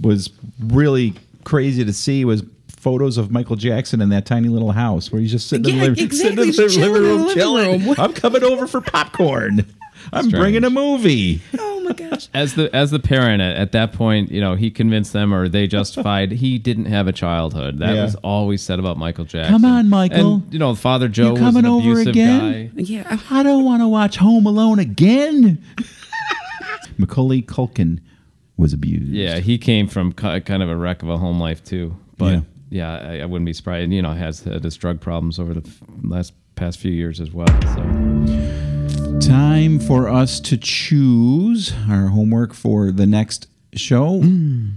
[0.00, 1.12] was really
[1.44, 2.42] crazy to see was
[2.82, 5.84] photos of Michael Jackson in that tiny little house where he's just sitting in the
[5.88, 6.16] living, exactly.
[6.18, 7.84] sitting in the He's chilling living in the room, living chilling.
[7.86, 7.94] room.
[7.98, 9.64] I'm coming over for popcorn.
[10.12, 10.42] I'm Strange.
[10.42, 11.40] bringing a movie.
[11.60, 12.28] oh my gosh.
[12.34, 15.48] as the as the parent at, at that point, you know, he convinced them or
[15.48, 17.78] they justified he didn't have a childhood.
[17.78, 18.02] That Yeah.
[18.02, 19.54] was always said about Michael Jackson.
[19.54, 20.34] Come on, Michael.
[20.42, 22.66] And, you know, Father Joe was coming an over abusive again?
[22.74, 22.82] guy.
[22.82, 23.18] Yeah.
[23.30, 25.62] I don't want to watch Home Alone again.
[26.98, 28.00] Macaulay Culkin
[28.56, 29.12] was abused.
[29.12, 31.96] Yeah, he came from kind of a wreck of a home life too.
[32.18, 32.40] But Yeah.
[32.72, 33.84] Yeah, I, I wouldn't be surprised.
[33.84, 37.20] And, you know, has had his drug problems over the f- last past few years
[37.20, 37.46] as well.
[37.74, 44.20] So Time for us to choose our homework for the next show.
[44.20, 44.72] Mm.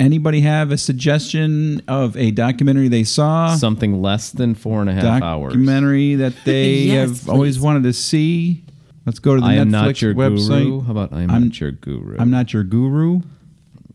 [0.00, 3.54] Anybody have a suggestion of a documentary they saw?
[3.56, 5.52] something less than four and a half hours.
[5.52, 8.62] documentary that they Yes, have always wanted to see.
[9.04, 10.64] Let's go to the I Netflix am not your website.
[10.64, 10.80] guru.
[10.82, 12.16] How about I am I'm- not your guru?
[12.18, 13.20] I'm not your guru.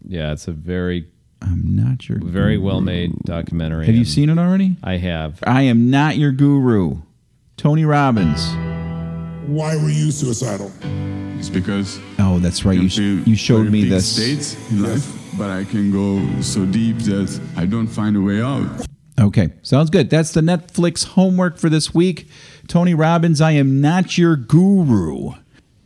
[0.08, 1.08] Yeah, it's a very
[1.42, 2.66] I'm not your very guru.
[2.68, 3.86] well made documentary.
[3.88, 4.78] Have you seen it already?
[4.84, 5.40] I have.
[5.46, 7.02] I am not your guru.
[7.58, 8.48] Tony Robbins.
[9.48, 10.72] Why were you suicidal?
[11.38, 12.80] It's because Oh, that's right.
[12.80, 14.16] You, sh- you showed me big this.
[14.16, 18.42] states in life, but I can go so deep that I don't find a way
[18.42, 18.86] out.
[19.20, 20.10] Okay, sounds good.
[20.10, 22.28] That's the Netflix homework for this week.
[22.68, 25.32] Tony Robbins, I am not your guru.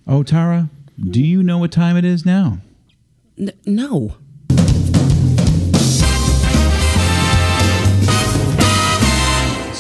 [0.07, 0.69] Oh, Tara,
[1.01, 2.59] do you know what time it is now?
[3.39, 4.15] N- no.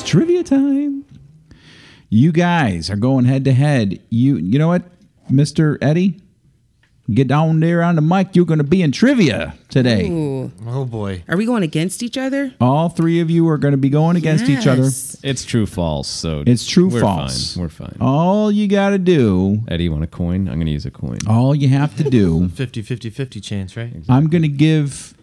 [0.05, 1.05] Trivia time.
[2.09, 3.99] You guys are going head to head.
[4.09, 4.83] You you know what,
[5.29, 5.77] Mr.
[5.81, 6.21] Eddie?
[7.13, 8.35] Get down there on the mic.
[8.35, 10.09] You're going to be in trivia today.
[10.09, 10.51] Ooh.
[10.65, 11.23] Oh boy.
[11.27, 12.55] Are we going against each other?
[12.59, 14.83] All three of you are going to be going against each other.
[14.85, 15.15] Yes.
[15.21, 16.07] It's true false.
[16.07, 17.53] So It's true we're false.
[17.53, 17.61] Fine.
[17.61, 17.97] We're fine.
[18.01, 20.47] All you got to do, Eddie, you want a coin?
[20.47, 21.19] I'm going to use a coin.
[21.29, 23.93] all you have to do, 50 50 50 chance, right?
[24.09, 25.13] I'm going to give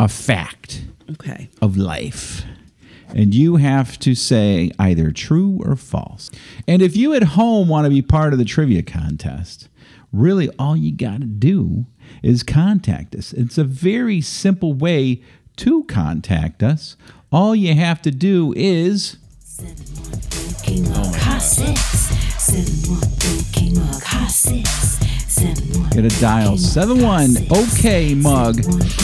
[0.00, 1.50] a fact Okay.
[1.60, 2.42] of life.
[3.14, 6.30] And you have to say either true or false.
[6.66, 9.68] And if you at home want to be part of the trivia contest,
[10.12, 11.86] really all you got to do
[12.22, 13.32] is contact us.
[13.32, 15.22] It's a very simple way
[15.56, 16.96] to contact us.
[17.32, 19.16] All you have to do is
[25.90, 28.60] get a dial 71 OK mug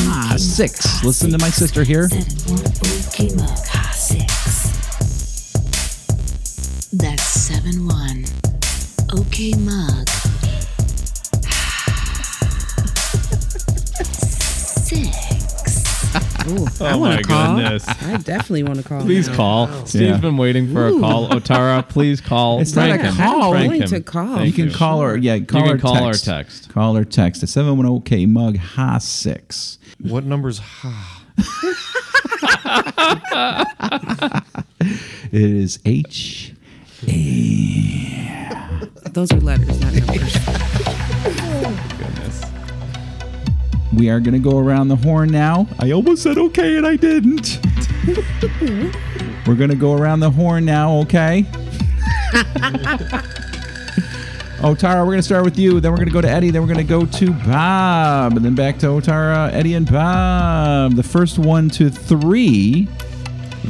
[0.09, 1.05] ah 6.
[1.05, 2.09] Listen to my sister here.
[6.93, 8.25] That's 7 1.
[9.19, 10.09] Okay, mug.
[16.47, 17.57] Ooh, oh I Oh want my to call.
[17.57, 17.89] goodness.
[17.89, 19.01] I definitely want to call.
[19.01, 19.37] Please now.
[19.37, 19.67] call.
[19.87, 20.17] Steve's Yeah.
[20.19, 20.99] been waiting for Ooh.
[20.99, 21.29] a call.
[21.31, 22.61] Otara, please call.
[22.61, 23.17] It's not Frank a him.
[23.17, 23.53] call.
[23.53, 23.89] Frank I'm willing him.
[23.89, 24.37] to call.
[24.37, 26.29] Thank You can call her, yeah, call you her can call text.
[26.29, 26.69] or text.
[26.71, 29.79] Call or text at 710 OK mug ha 6.
[30.01, 31.23] What number's ha?
[35.33, 36.53] It is H
[39.13, 40.37] Those are letters, not numbers.
[43.97, 45.69] We are going to go around the horn now.
[45.79, 47.61] I almost said okay and I didn't.
[49.47, 51.47] We're going to go around the horn now, okay?
[54.63, 55.81] oh, Tara, we're going to start with you.
[55.81, 56.51] Then we're going to go to Eddie.
[56.51, 58.37] Then we're going to go to Bob.
[58.37, 60.95] And then back to Otara, Eddie, and Bob.
[60.95, 62.89] The first one to three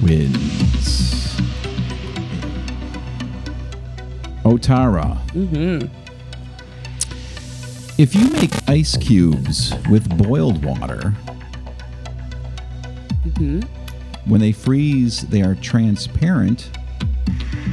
[0.03, 1.35] wins.
[4.45, 5.21] Otara.
[5.33, 6.04] Mm-hmm.
[7.97, 11.15] If you make ice cubes with boiled water,
[13.25, 13.61] Mm-hmm.
[14.31, 16.71] when they freeze, they are transparent.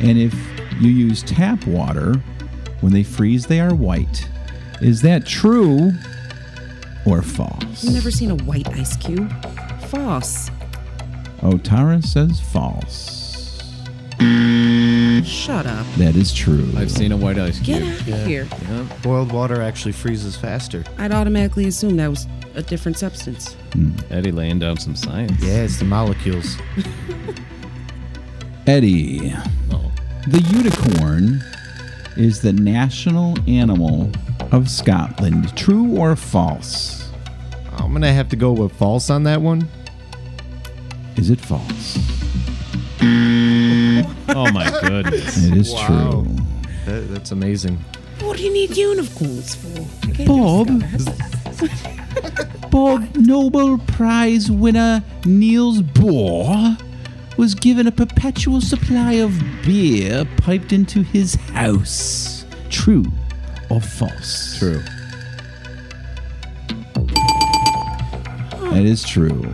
[0.02, 0.34] And if
[0.80, 2.14] you use tap water,
[2.80, 4.28] when they freeze, they are white.
[4.82, 5.92] Is that true
[7.06, 7.86] or false?
[7.86, 9.30] I've never seen a white ice cube.
[9.88, 10.50] False.
[11.42, 13.21] Otara says false.
[15.24, 15.86] Shut up.
[15.98, 16.68] That is true.
[16.78, 18.14] I've seen a white ice Get cube.
[18.16, 18.48] out of here.
[19.04, 20.84] Boiled water actually freezes faster.
[20.98, 23.54] I'd automatically assume that was a different substance.
[23.74, 23.92] Hmm.
[24.10, 25.32] Eddie laying down some science.
[25.42, 26.58] Yeah, it's the molecules.
[28.68, 29.34] Eddie.
[29.72, 29.92] Oh.
[30.28, 31.42] The unicorn
[32.18, 34.12] is the national animal
[34.52, 35.56] of Scotland.
[35.58, 37.10] True or false?
[37.78, 39.68] I'm gonna have to go with false on that one.
[41.16, 41.98] Is it false?
[43.00, 43.31] Hmm.
[44.36, 45.46] Oh my goodness.
[45.46, 45.88] It is Wow.
[45.88, 46.36] true.
[46.86, 47.78] That, that's amazing.
[48.22, 49.80] What do you need unicorns for?
[50.08, 50.68] You can't Bob.
[50.68, 51.68] do
[52.70, 56.82] Bob Nobel Prize winner Niels Bohr
[57.38, 59.34] was given a perpetual supply of
[59.66, 62.46] beer piped into his house.
[62.70, 63.06] True
[63.70, 64.58] or false?
[64.60, 64.82] True.
[68.72, 69.52] That is true.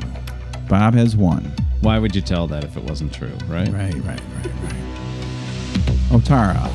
[0.70, 1.52] Bob has one.
[1.82, 3.68] Why would you tell that if it wasn't true, right?
[3.70, 4.76] Right, right, right, right.
[6.10, 6.72] Otara,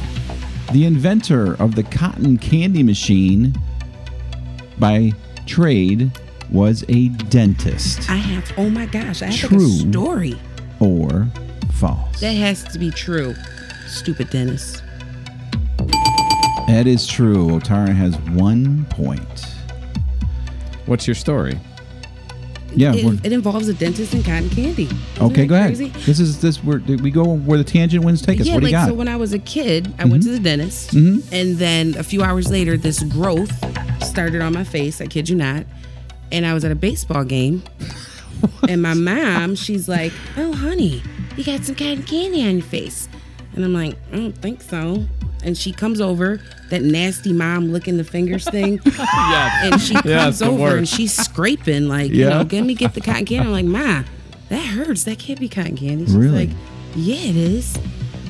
[0.73, 3.55] the inventor of the cotton candy machine
[4.79, 5.12] by
[5.47, 6.11] trade,
[6.51, 8.11] was a dentist.
[8.11, 8.53] I have.
[8.59, 9.23] Oh my gosh!
[9.23, 9.59] I have True.
[9.59, 10.41] like a story.
[10.81, 11.29] Or
[11.75, 12.21] false?
[12.21, 13.35] That has to be true.
[13.87, 14.83] Stupid Dennis.
[16.69, 17.49] That is true.
[17.49, 19.47] Otara has one point.
[20.87, 21.59] What's your story?
[22.75, 22.95] Yeah.
[22.95, 24.85] it, it involves a dentist and cotton candy.
[24.85, 25.75] Isn't okay, go ahead.
[25.77, 28.47] This is this where we go where the tangent winds take us.
[28.47, 28.89] Yeah, what do like you got?
[28.89, 31.23] so when I was a kid, I went to the dentist, Mhm.
[31.33, 33.53] and then a few hours later, this growth
[34.05, 35.01] started on my face.
[35.01, 35.65] I kid you not.
[36.31, 37.63] And I was at a baseball game,
[38.69, 41.03] and my mom, she's like, "Oh, honey,
[41.37, 43.07] you got some cotton candy on your face,"
[43.55, 45.05] and I'm like, "I don't think so."
[45.45, 48.81] And she comes over, that nasty mom licking the fingers thing.
[48.97, 49.65] Yeah.
[49.73, 53.25] And she comes over and she's scraping, like, you know, get me get the cotton
[53.25, 53.47] candy.
[53.47, 54.05] I'm like, Ma,
[54.49, 55.05] that hurts.
[55.05, 56.05] That can't be cotton candy.
[56.07, 56.47] She's Really?
[56.47, 56.57] like,
[56.95, 57.79] Yeah, it is.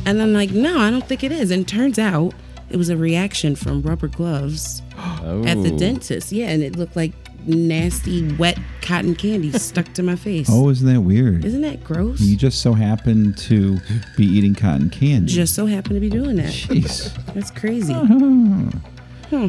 [0.06, 1.50] And I'm like, No, I don't think it is.
[1.50, 2.34] And it turns out
[2.70, 5.78] it was a reaction from rubber gloves at the Oh.
[5.78, 6.32] dentist.
[6.32, 7.12] Yeah, and it looked like
[7.46, 10.48] nasty, wet cotton candy stuck to my face.
[10.50, 11.44] oh, isn't that weird?
[11.44, 12.20] Isn't that gross?
[12.20, 13.78] You just so happen to
[14.16, 15.32] be eating cotton candy.
[15.32, 16.52] Just so happened to be doing that.
[16.52, 17.14] Jeez.
[17.34, 17.92] That's crazy.
[17.94, 19.48] Hmm.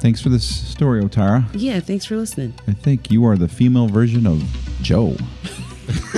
[0.00, 1.44] Thanks for this story, Otara.
[1.54, 2.54] Yeah, thanks for listening.
[2.68, 4.42] I think you are the female version of
[4.80, 5.16] Joe.
[5.88, 6.12] Is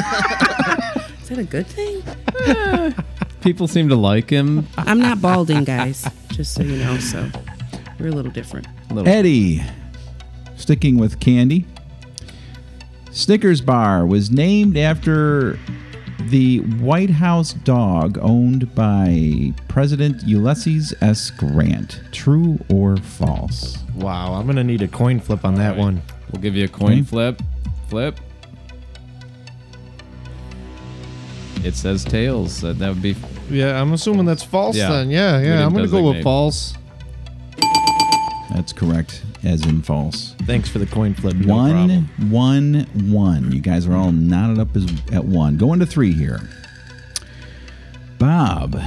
[1.28, 2.02] that a good thing?
[3.40, 4.66] People seem to like him.
[4.76, 6.98] I'm not balding, guys, just so you know.
[6.98, 7.26] So
[7.98, 8.66] we're a little different.
[8.90, 9.09] A little.
[9.11, 9.62] Eddie,
[10.60, 11.66] sticking with candy.
[13.10, 15.58] Snickers bar was named after
[16.28, 21.30] the White House dog owned by President Ulysses S.
[21.30, 22.00] Grant.
[22.12, 23.78] True or false?
[23.96, 26.02] Wow, I'm gonna need a coin flip on that one.
[26.30, 27.02] We'll give you a coin Okay.
[27.02, 27.42] flip.
[27.88, 28.20] Flip.
[31.64, 32.60] It says tails.
[32.60, 33.16] That, that would be.
[33.50, 34.90] Yeah, I'm assuming that's false Yeah.
[34.90, 35.10] then.
[35.10, 35.64] Yeah, yeah.
[35.66, 36.74] I'm gonna go with false.
[38.54, 40.35] That's correct, as in false.
[40.42, 41.37] Thanks for the coin flip.
[41.37, 42.31] No one, problem.
[42.31, 43.53] one, one.
[43.53, 45.57] You guys are all knotted up as at one.
[45.57, 46.40] Going to three here.
[48.18, 48.81] Bob,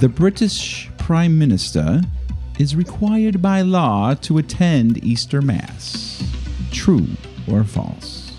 [0.00, 2.00] the British Prime Minister
[2.58, 6.22] is required by law to attend Easter Mass.
[6.70, 7.08] True
[7.50, 8.32] or false?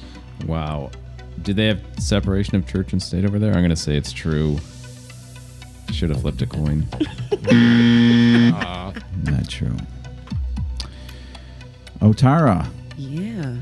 [0.46, 0.92] Wow.
[1.42, 3.52] Do they have separation of church and state over there?
[3.52, 4.58] I'm going to say it's true.
[5.92, 6.88] Should have flipped a coin.
[9.24, 9.76] Not true.
[12.02, 13.56] Otara, Yeah.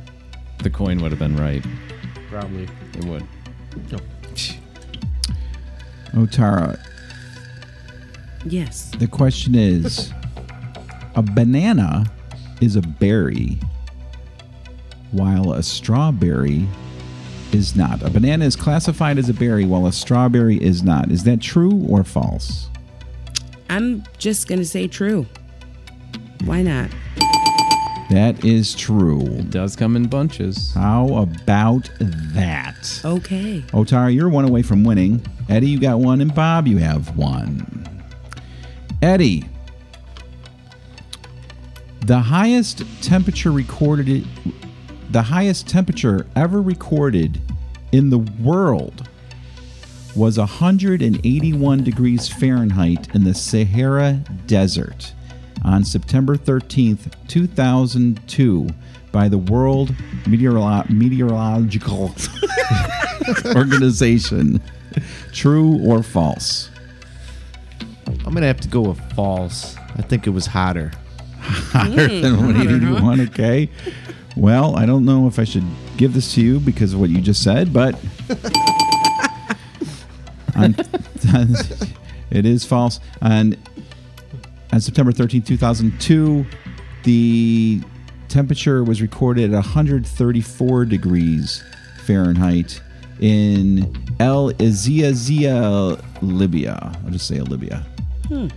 [0.60, 1.66] The coin would have been right.
[2.30, 2.68] Probably.
[2.98, 3.24] It would.
[3.92, 4.02] Nope.
[6.14, 6.80] Otara.
[8.46, 8.92] Yes.
[9.00, 10.12] The question is
[11.16, 12.06] a banana
[12.62, 13.60] is a berry,
[15.12, 16.68] while a strawberry
[17.52, 18.02] is not.
[18.04, 21.12] A banana is classified as a berry, while a strawberry is not.
[21.12, 22.70] Is that true or false?
[23.70, 25.26] I'm just gonna say true.
[26.46, 26.90] Why not?
[28.14, 29.22] That is true.
[29.22, 30.72] It does come in bunches.
[30.76, 33.02] How about that?
[33.04, 33.62] Okay.
[33.70, 35.26] Otara, you're one away from winning.
[35.50, 38.04] Eddie, you got one, and Bob, you have one.
[39.02, 39.50] Eddie,
[42.02, 44.28] the highest temperature recorded,
[45.10, 47.42] the highest temperature ever recorded
[47.92, 49.10] in the world
[50.16, 55.14] was 181 degrees Fahrenheit in the Sahara Desert
[55.64, 58.68] on September 13th, 2002,
[59.12, 59.90] by the World
[60.26, 62.14] Meteorolo- Meteorological
[63.56, 64.62] Organization.
[65.32, 66.70] True or false?
[68.26, 69.76] I'm gonna have to go with false.
[69.98, 70.92] I think it was hotter.
[71.40, 73.70] Hotter than 181, okay.
[74.36, 75.64] Well, I don't know if I should
[75.98, 77.96] give this to you because of what you just said, but
[80.56, 80.76] on
[82.32, 83.00] it is false.
[83.22, 83.58] And
[84.74, 86.44] on September 13, 2002,
[87.04, 87.80] the
[88.28, 91.64] temperature was recorded at 134 degrees
[92.06, 92.82] Fahrenheit
[93.20, 96.92] in El Izia, Libya.
[97.06, 97.86] I'll just say Libya.
[98.28, 98.48] Hmm.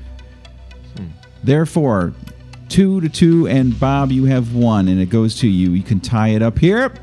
[1.44, 2.14] Therefore,
[2.70, 5.72] two to two, and Bob, you have one, and it goes to you.
[5.72, 6.94] You can tie it up here.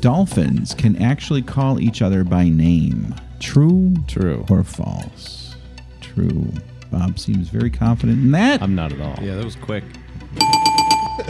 [0.00, 3.14] Dolphins can actually call each other by name.
[3.40, 3.94] True?
[4.06, 4.44] True.
[4.50, 5.54] Or false?
[6.00, 6.52] True.
[6.90, 8.62] Bob seems very confident in that.
[8.62, 9.16] I'm not at all.
[9.22, 9.84] Yeah, that was quick.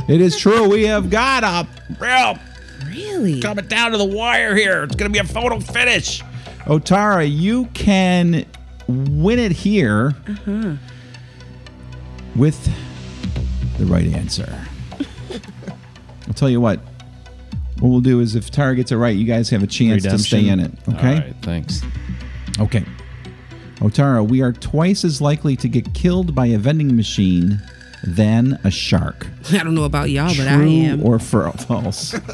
[0.09, 0.69] It is true.
[0.69, 1.67] We have got a
[2.01, 2.39] real
[2.87, 3.41] Really?
[3.41, 4.85] coming down to the wire here.
[4.85, 6.23] It's going to be a photo finish.
[6.65, 8.47] Otara, you can
[8.87, 10.75] win it here Uh-huh.
[12.37, 12.71] with
[13.79, 14.61] the right answer.
[16.27, 16.81] I'll tell you what.
[17.81, 20.19] What we'll do is if Tara gets it right, you guys have a chance to
[20.19, 20.73] stay in it.
[20.89, 21.15] Okay?
[21.15, 21.83] All right, thanks.
[22.59, 22.85] Okay.
[23.77, 27.63] Otara, we are twice as likely to get killed by a vending machine
[28.03, 29.29] than a shark.
[29.53, 31.07] I don't know about y'all, but I True am.
[31.07, 32.15] or for false?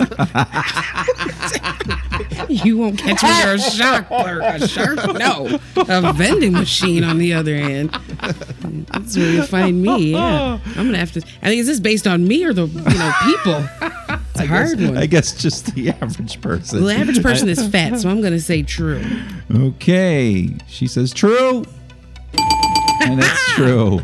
[2.49, 4.97] You won't catch me near a shark or a shark.
[5.19, 7.91] No, a vending machine on the other end.
[8.93, 10.13] That's where you find me.
[10.13, 11.21] Yeah, I'm gonna have to.
[11.43, 13.91] I think is this based on me or the you know people?
[14.35, 14.99] It's a I hard guess, one.
[14.99, 16.81] I guess just the average person.
[16.83, 19.05] Well, the average person is fat, so I'm gonna say true.
[19.55, 20.57] Okay.
[20.67, 21.65] She says true.
[23.03, 24.01] And it's true.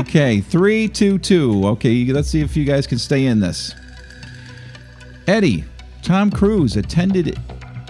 [0.00, 0.42] Okay.
[0.42, 1.66] Three, two, two.
[1.68, 2.04] Okay.
[2.12, 3.74] Let's see if you guys can stay in this.
[5.26, 5.64] Eddie,
[6.02, 7.38] Tom Cruise attended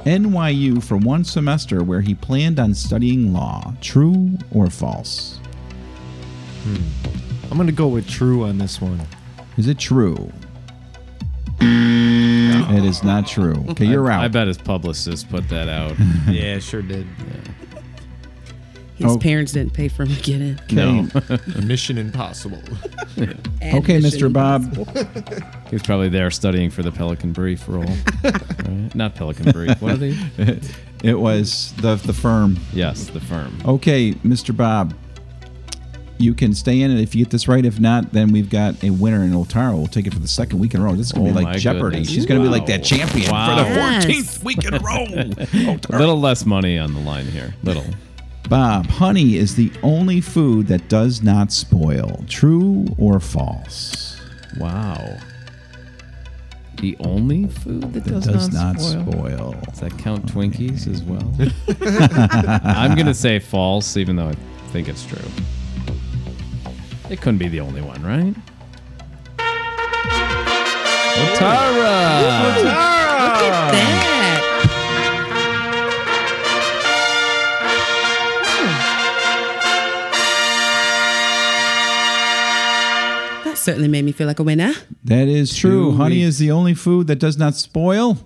[0.05, 3.75] NYU for one semester where he planned on studying law.
[3.81, 5.41] True or false?
[6.63, 7.51] Hmm.
[7.51, 9.01] I'm going to go with true on this one.
[9.57, 10.31] Is it true?
[11.65, 13.65] It is not true.
[13.71, 14.25] Okay, you're I, out.
[14.25, 15.97] I bet his publicist put that out.
[16.29, 17.07] yeah, sure did.
[18.97, 19.19] His Oh.
[19.19, 20.61] parents didn't pay for him to get in.
[20.73, 21.09] No.
[21.65, 22.63] Mission Impossible.
[23.63, 24.31] Okay, Mr.
[24.31, 24.75] Bob.
[25.69, 27.85] He was probably there studying for the Pelican Brief role.
[28.23, 28.95] Right?
[28.95, 29.81] Not Pelican Brief.
[29.81, 30.15] What are they?
[31.03, 32.59] It was the the firm.
[32.75, 33.57] Yes, the firm.
[33.65, 34.55] Okay, Mr.
[34.55, 34.95] Bob.
[36.17, 37.65] You can stay in it if you get this right.
[37.65, 39.75] If not, then we've got a winner in Otara.
[39.75, 40.95] We'll take it for the second week in a row.
[40.95, 41.97] This is gonna Oh be like Jeopardy.
[41.97, 42.11] goodness.
[42.11, 43.59] She's gonna be like that champion Wow.
[43.59, 44.05] for the Yes.
[44.39, 45.77] 14th week in a row.
[45.91, 47.55] A little less money on the line here.
[47.65, 47.85] Little.
[48.49, 52.25] Bob, honey is the only food that does not spoil.
[52.29, 54.17] True or false?
[54.61, 55.17] Wow.
[56.81, 59.13] The only food that does, does not, not spoil.
[59.13, 59.55] spoil.
[59.71, 61.35] Does that count Twinkies as well?
[62.65, 64.35] I'm gonna say false, even though I
[64.71, 65.19] think it's true.
[67.11, 68.35] It couldn't be the only one, right?
[71.17, 72.43] Otara!
[72.43, 73.95] Look at that.
[83.45, 84.73] That certainly made me feel like a winner.
[85.05, 85.91] That is true.
[85.93, 86.29] Two Honey weeks.
[86.29, 88.19] is the only food that does not spoil.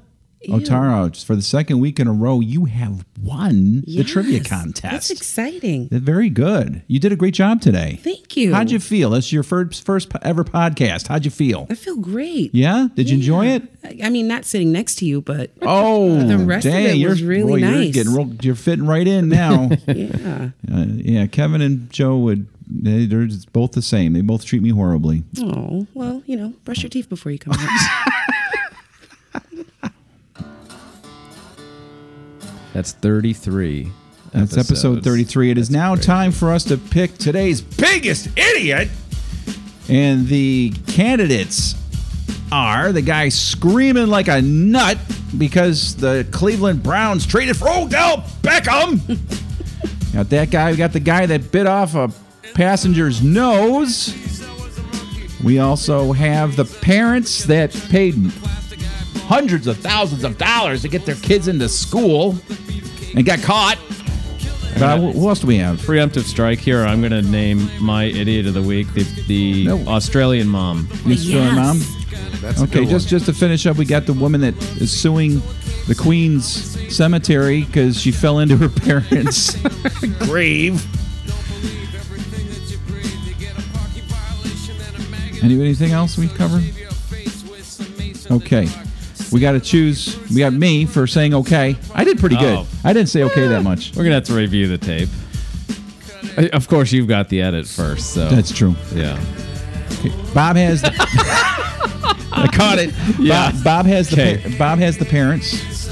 [0.49, 4.82] Otara, for the second week in a row, you have won the trivia contest.
[4.82, 5.89] That's exciting.
[5.91, 6.82] Very good.
[6.86, 7.99] You did a great job today.
[8.03, 8.55] Thank you.
[8.55, 9.11] How'd you feel?
[9.11, 11.09] That's your first first ever podcast.
[11.09, 11.66] How'd you feel?
[11.70, 12.55] I feel great.
[12.55, 12.89] Yeah?
[12.95, 13.62] Did you enjoy it?
[14.03, 17.11] I- mean, not sitting next to you, but Oh, The rest of dang, it you're
[17.11, 19.70] was really boy, You're getting real, you're fitting right in now.
[19.89, 20.51] yeah.
[20.72, 22.47] uh, yeah, Kevin and Joe would.
[22.70, 24.12] They, they're both the same.
[24.12, 25.22] They both treat me horribly.
[25.41, 28.12] Oh, well, you know, brush your teeth before you come out.
[32.79, 33.91] That's 33.
[34.31, 35.05] That's episode episodes.
[35.05, 35.51] 33.
[35.51, 38.89] It is now time for us to pick today's biggest idiot.
[39.89, 41.74] And the candidates
[42.53, 44.97] are the guy screaming like a nut
[45.37, 49.01] because the Cleveland Browns traded for Odell Beckham.
[50.12, 50.70] got that guy.
[50.70, 52.12] We got the guy that bit off a
[52.55, 54.14] passenger's nose.
[55.43, 58.14] We also have the parents that paid
[59.26, 62.39] hundreds of thousands of dollars to get their kids into school
[63.19, 63.79] and got caught.
[64.79, 65.79] But wh- who else do we have?
[65.81, 66.85] Preemptive strike here.
[66.85, 70.89] I'm going to name my idiot of the week, the, the Australian mom.
[71.05, 71.55] Miss Yes.
[71.55, 71.81] mom?
[72.41, 74.93] That's a okay, good just just to finish up, we got the woman that is
[74.97, 75.43] suing
[75.89, 76.47] the Queen's
[76.95, 78.69] cemetery because she fell into her
[79.03, 79.57] parents'
[80.21, 80.87] grave.
[85.43, 86.62] Any, anything else we covered?
[88.31, 88.69] Okay.
[89.33, 90.18] We got to choose.
[90.31, 91.76] We got me for saying okay.
[91.95, 92.59] I did pretty good.
[92.61, 92.66] Oh.
[92.85, 93.91] I didn't say okay that much.
[93.91, 95.09] We're going to have to review the tape.
[96.37, 98.29] Uh, Of course, you've got the edit first, so.
[98.29, 98.74] That's true.
[98.95, 99.16] Yeah.
[100.35, 100.83] Bob has.
[102.31, 102.95] I caught it.
[103.18, 103.51] Yeah.
[103.53, 104.51] Bob, Bob has the Okay.
[104.53, 105.89] pa- Bob has the parents.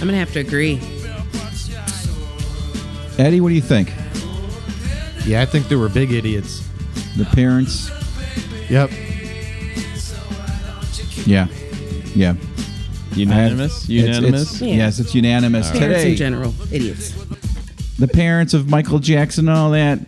[0.00, 0.80] I'm gonna have to agree.
[3.18, 3.92] Eddie, what do you think?
[5.26, 6.66] Yeah, I think they were big idiots.
[7.16, 7.90] The parents.
[8.70, 8.90] Yep.
[11.26, 11.46] Yeah.
[12.18, 12.34] Yeah.
[13.14, 13.88] Unanimous?
[13.88, 14.54] I have- it's- Unanimous?
[14.62, 16.10] it's- Yes, it's unanimous Parents today.
[16.10, 17.12] in general, idiots.
[17.98, 20.00] the parents of Michael Jackson and all that,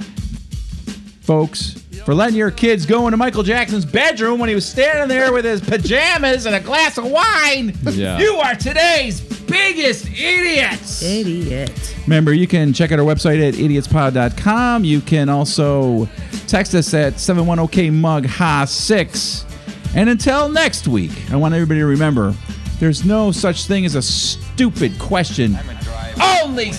[1.22, 5.32] folks, for letting your kids go into Michael Jackson's bedroom when he was standing there
[5.32, 7.76] with his pajamas and a glass of wine.
[7.92, 8.18] Yeah.
[8.18, 11.02] You are today's biggest idiots.
[11.02, 11.70] Idiot.
[12.06, 14.84] Remember, you can check out our website at idiotspod.com.
[14.84, 16.08] You can also
[16.48, 19.44] text us at 71OK-MUG HA6.
[19.94, 22.34] And until next week, I want everybody to remember
[22.78, 25.58] there's no such thing as a stupid question.
[26.42, 26.72] Only,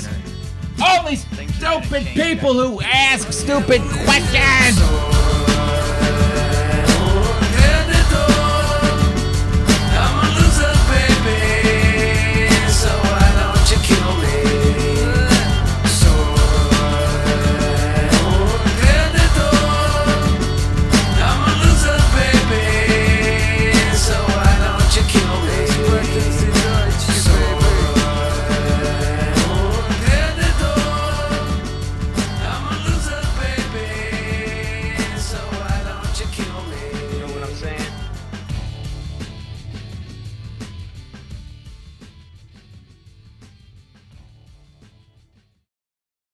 [0.97, 5.20] only stupid people who ask stupid questions.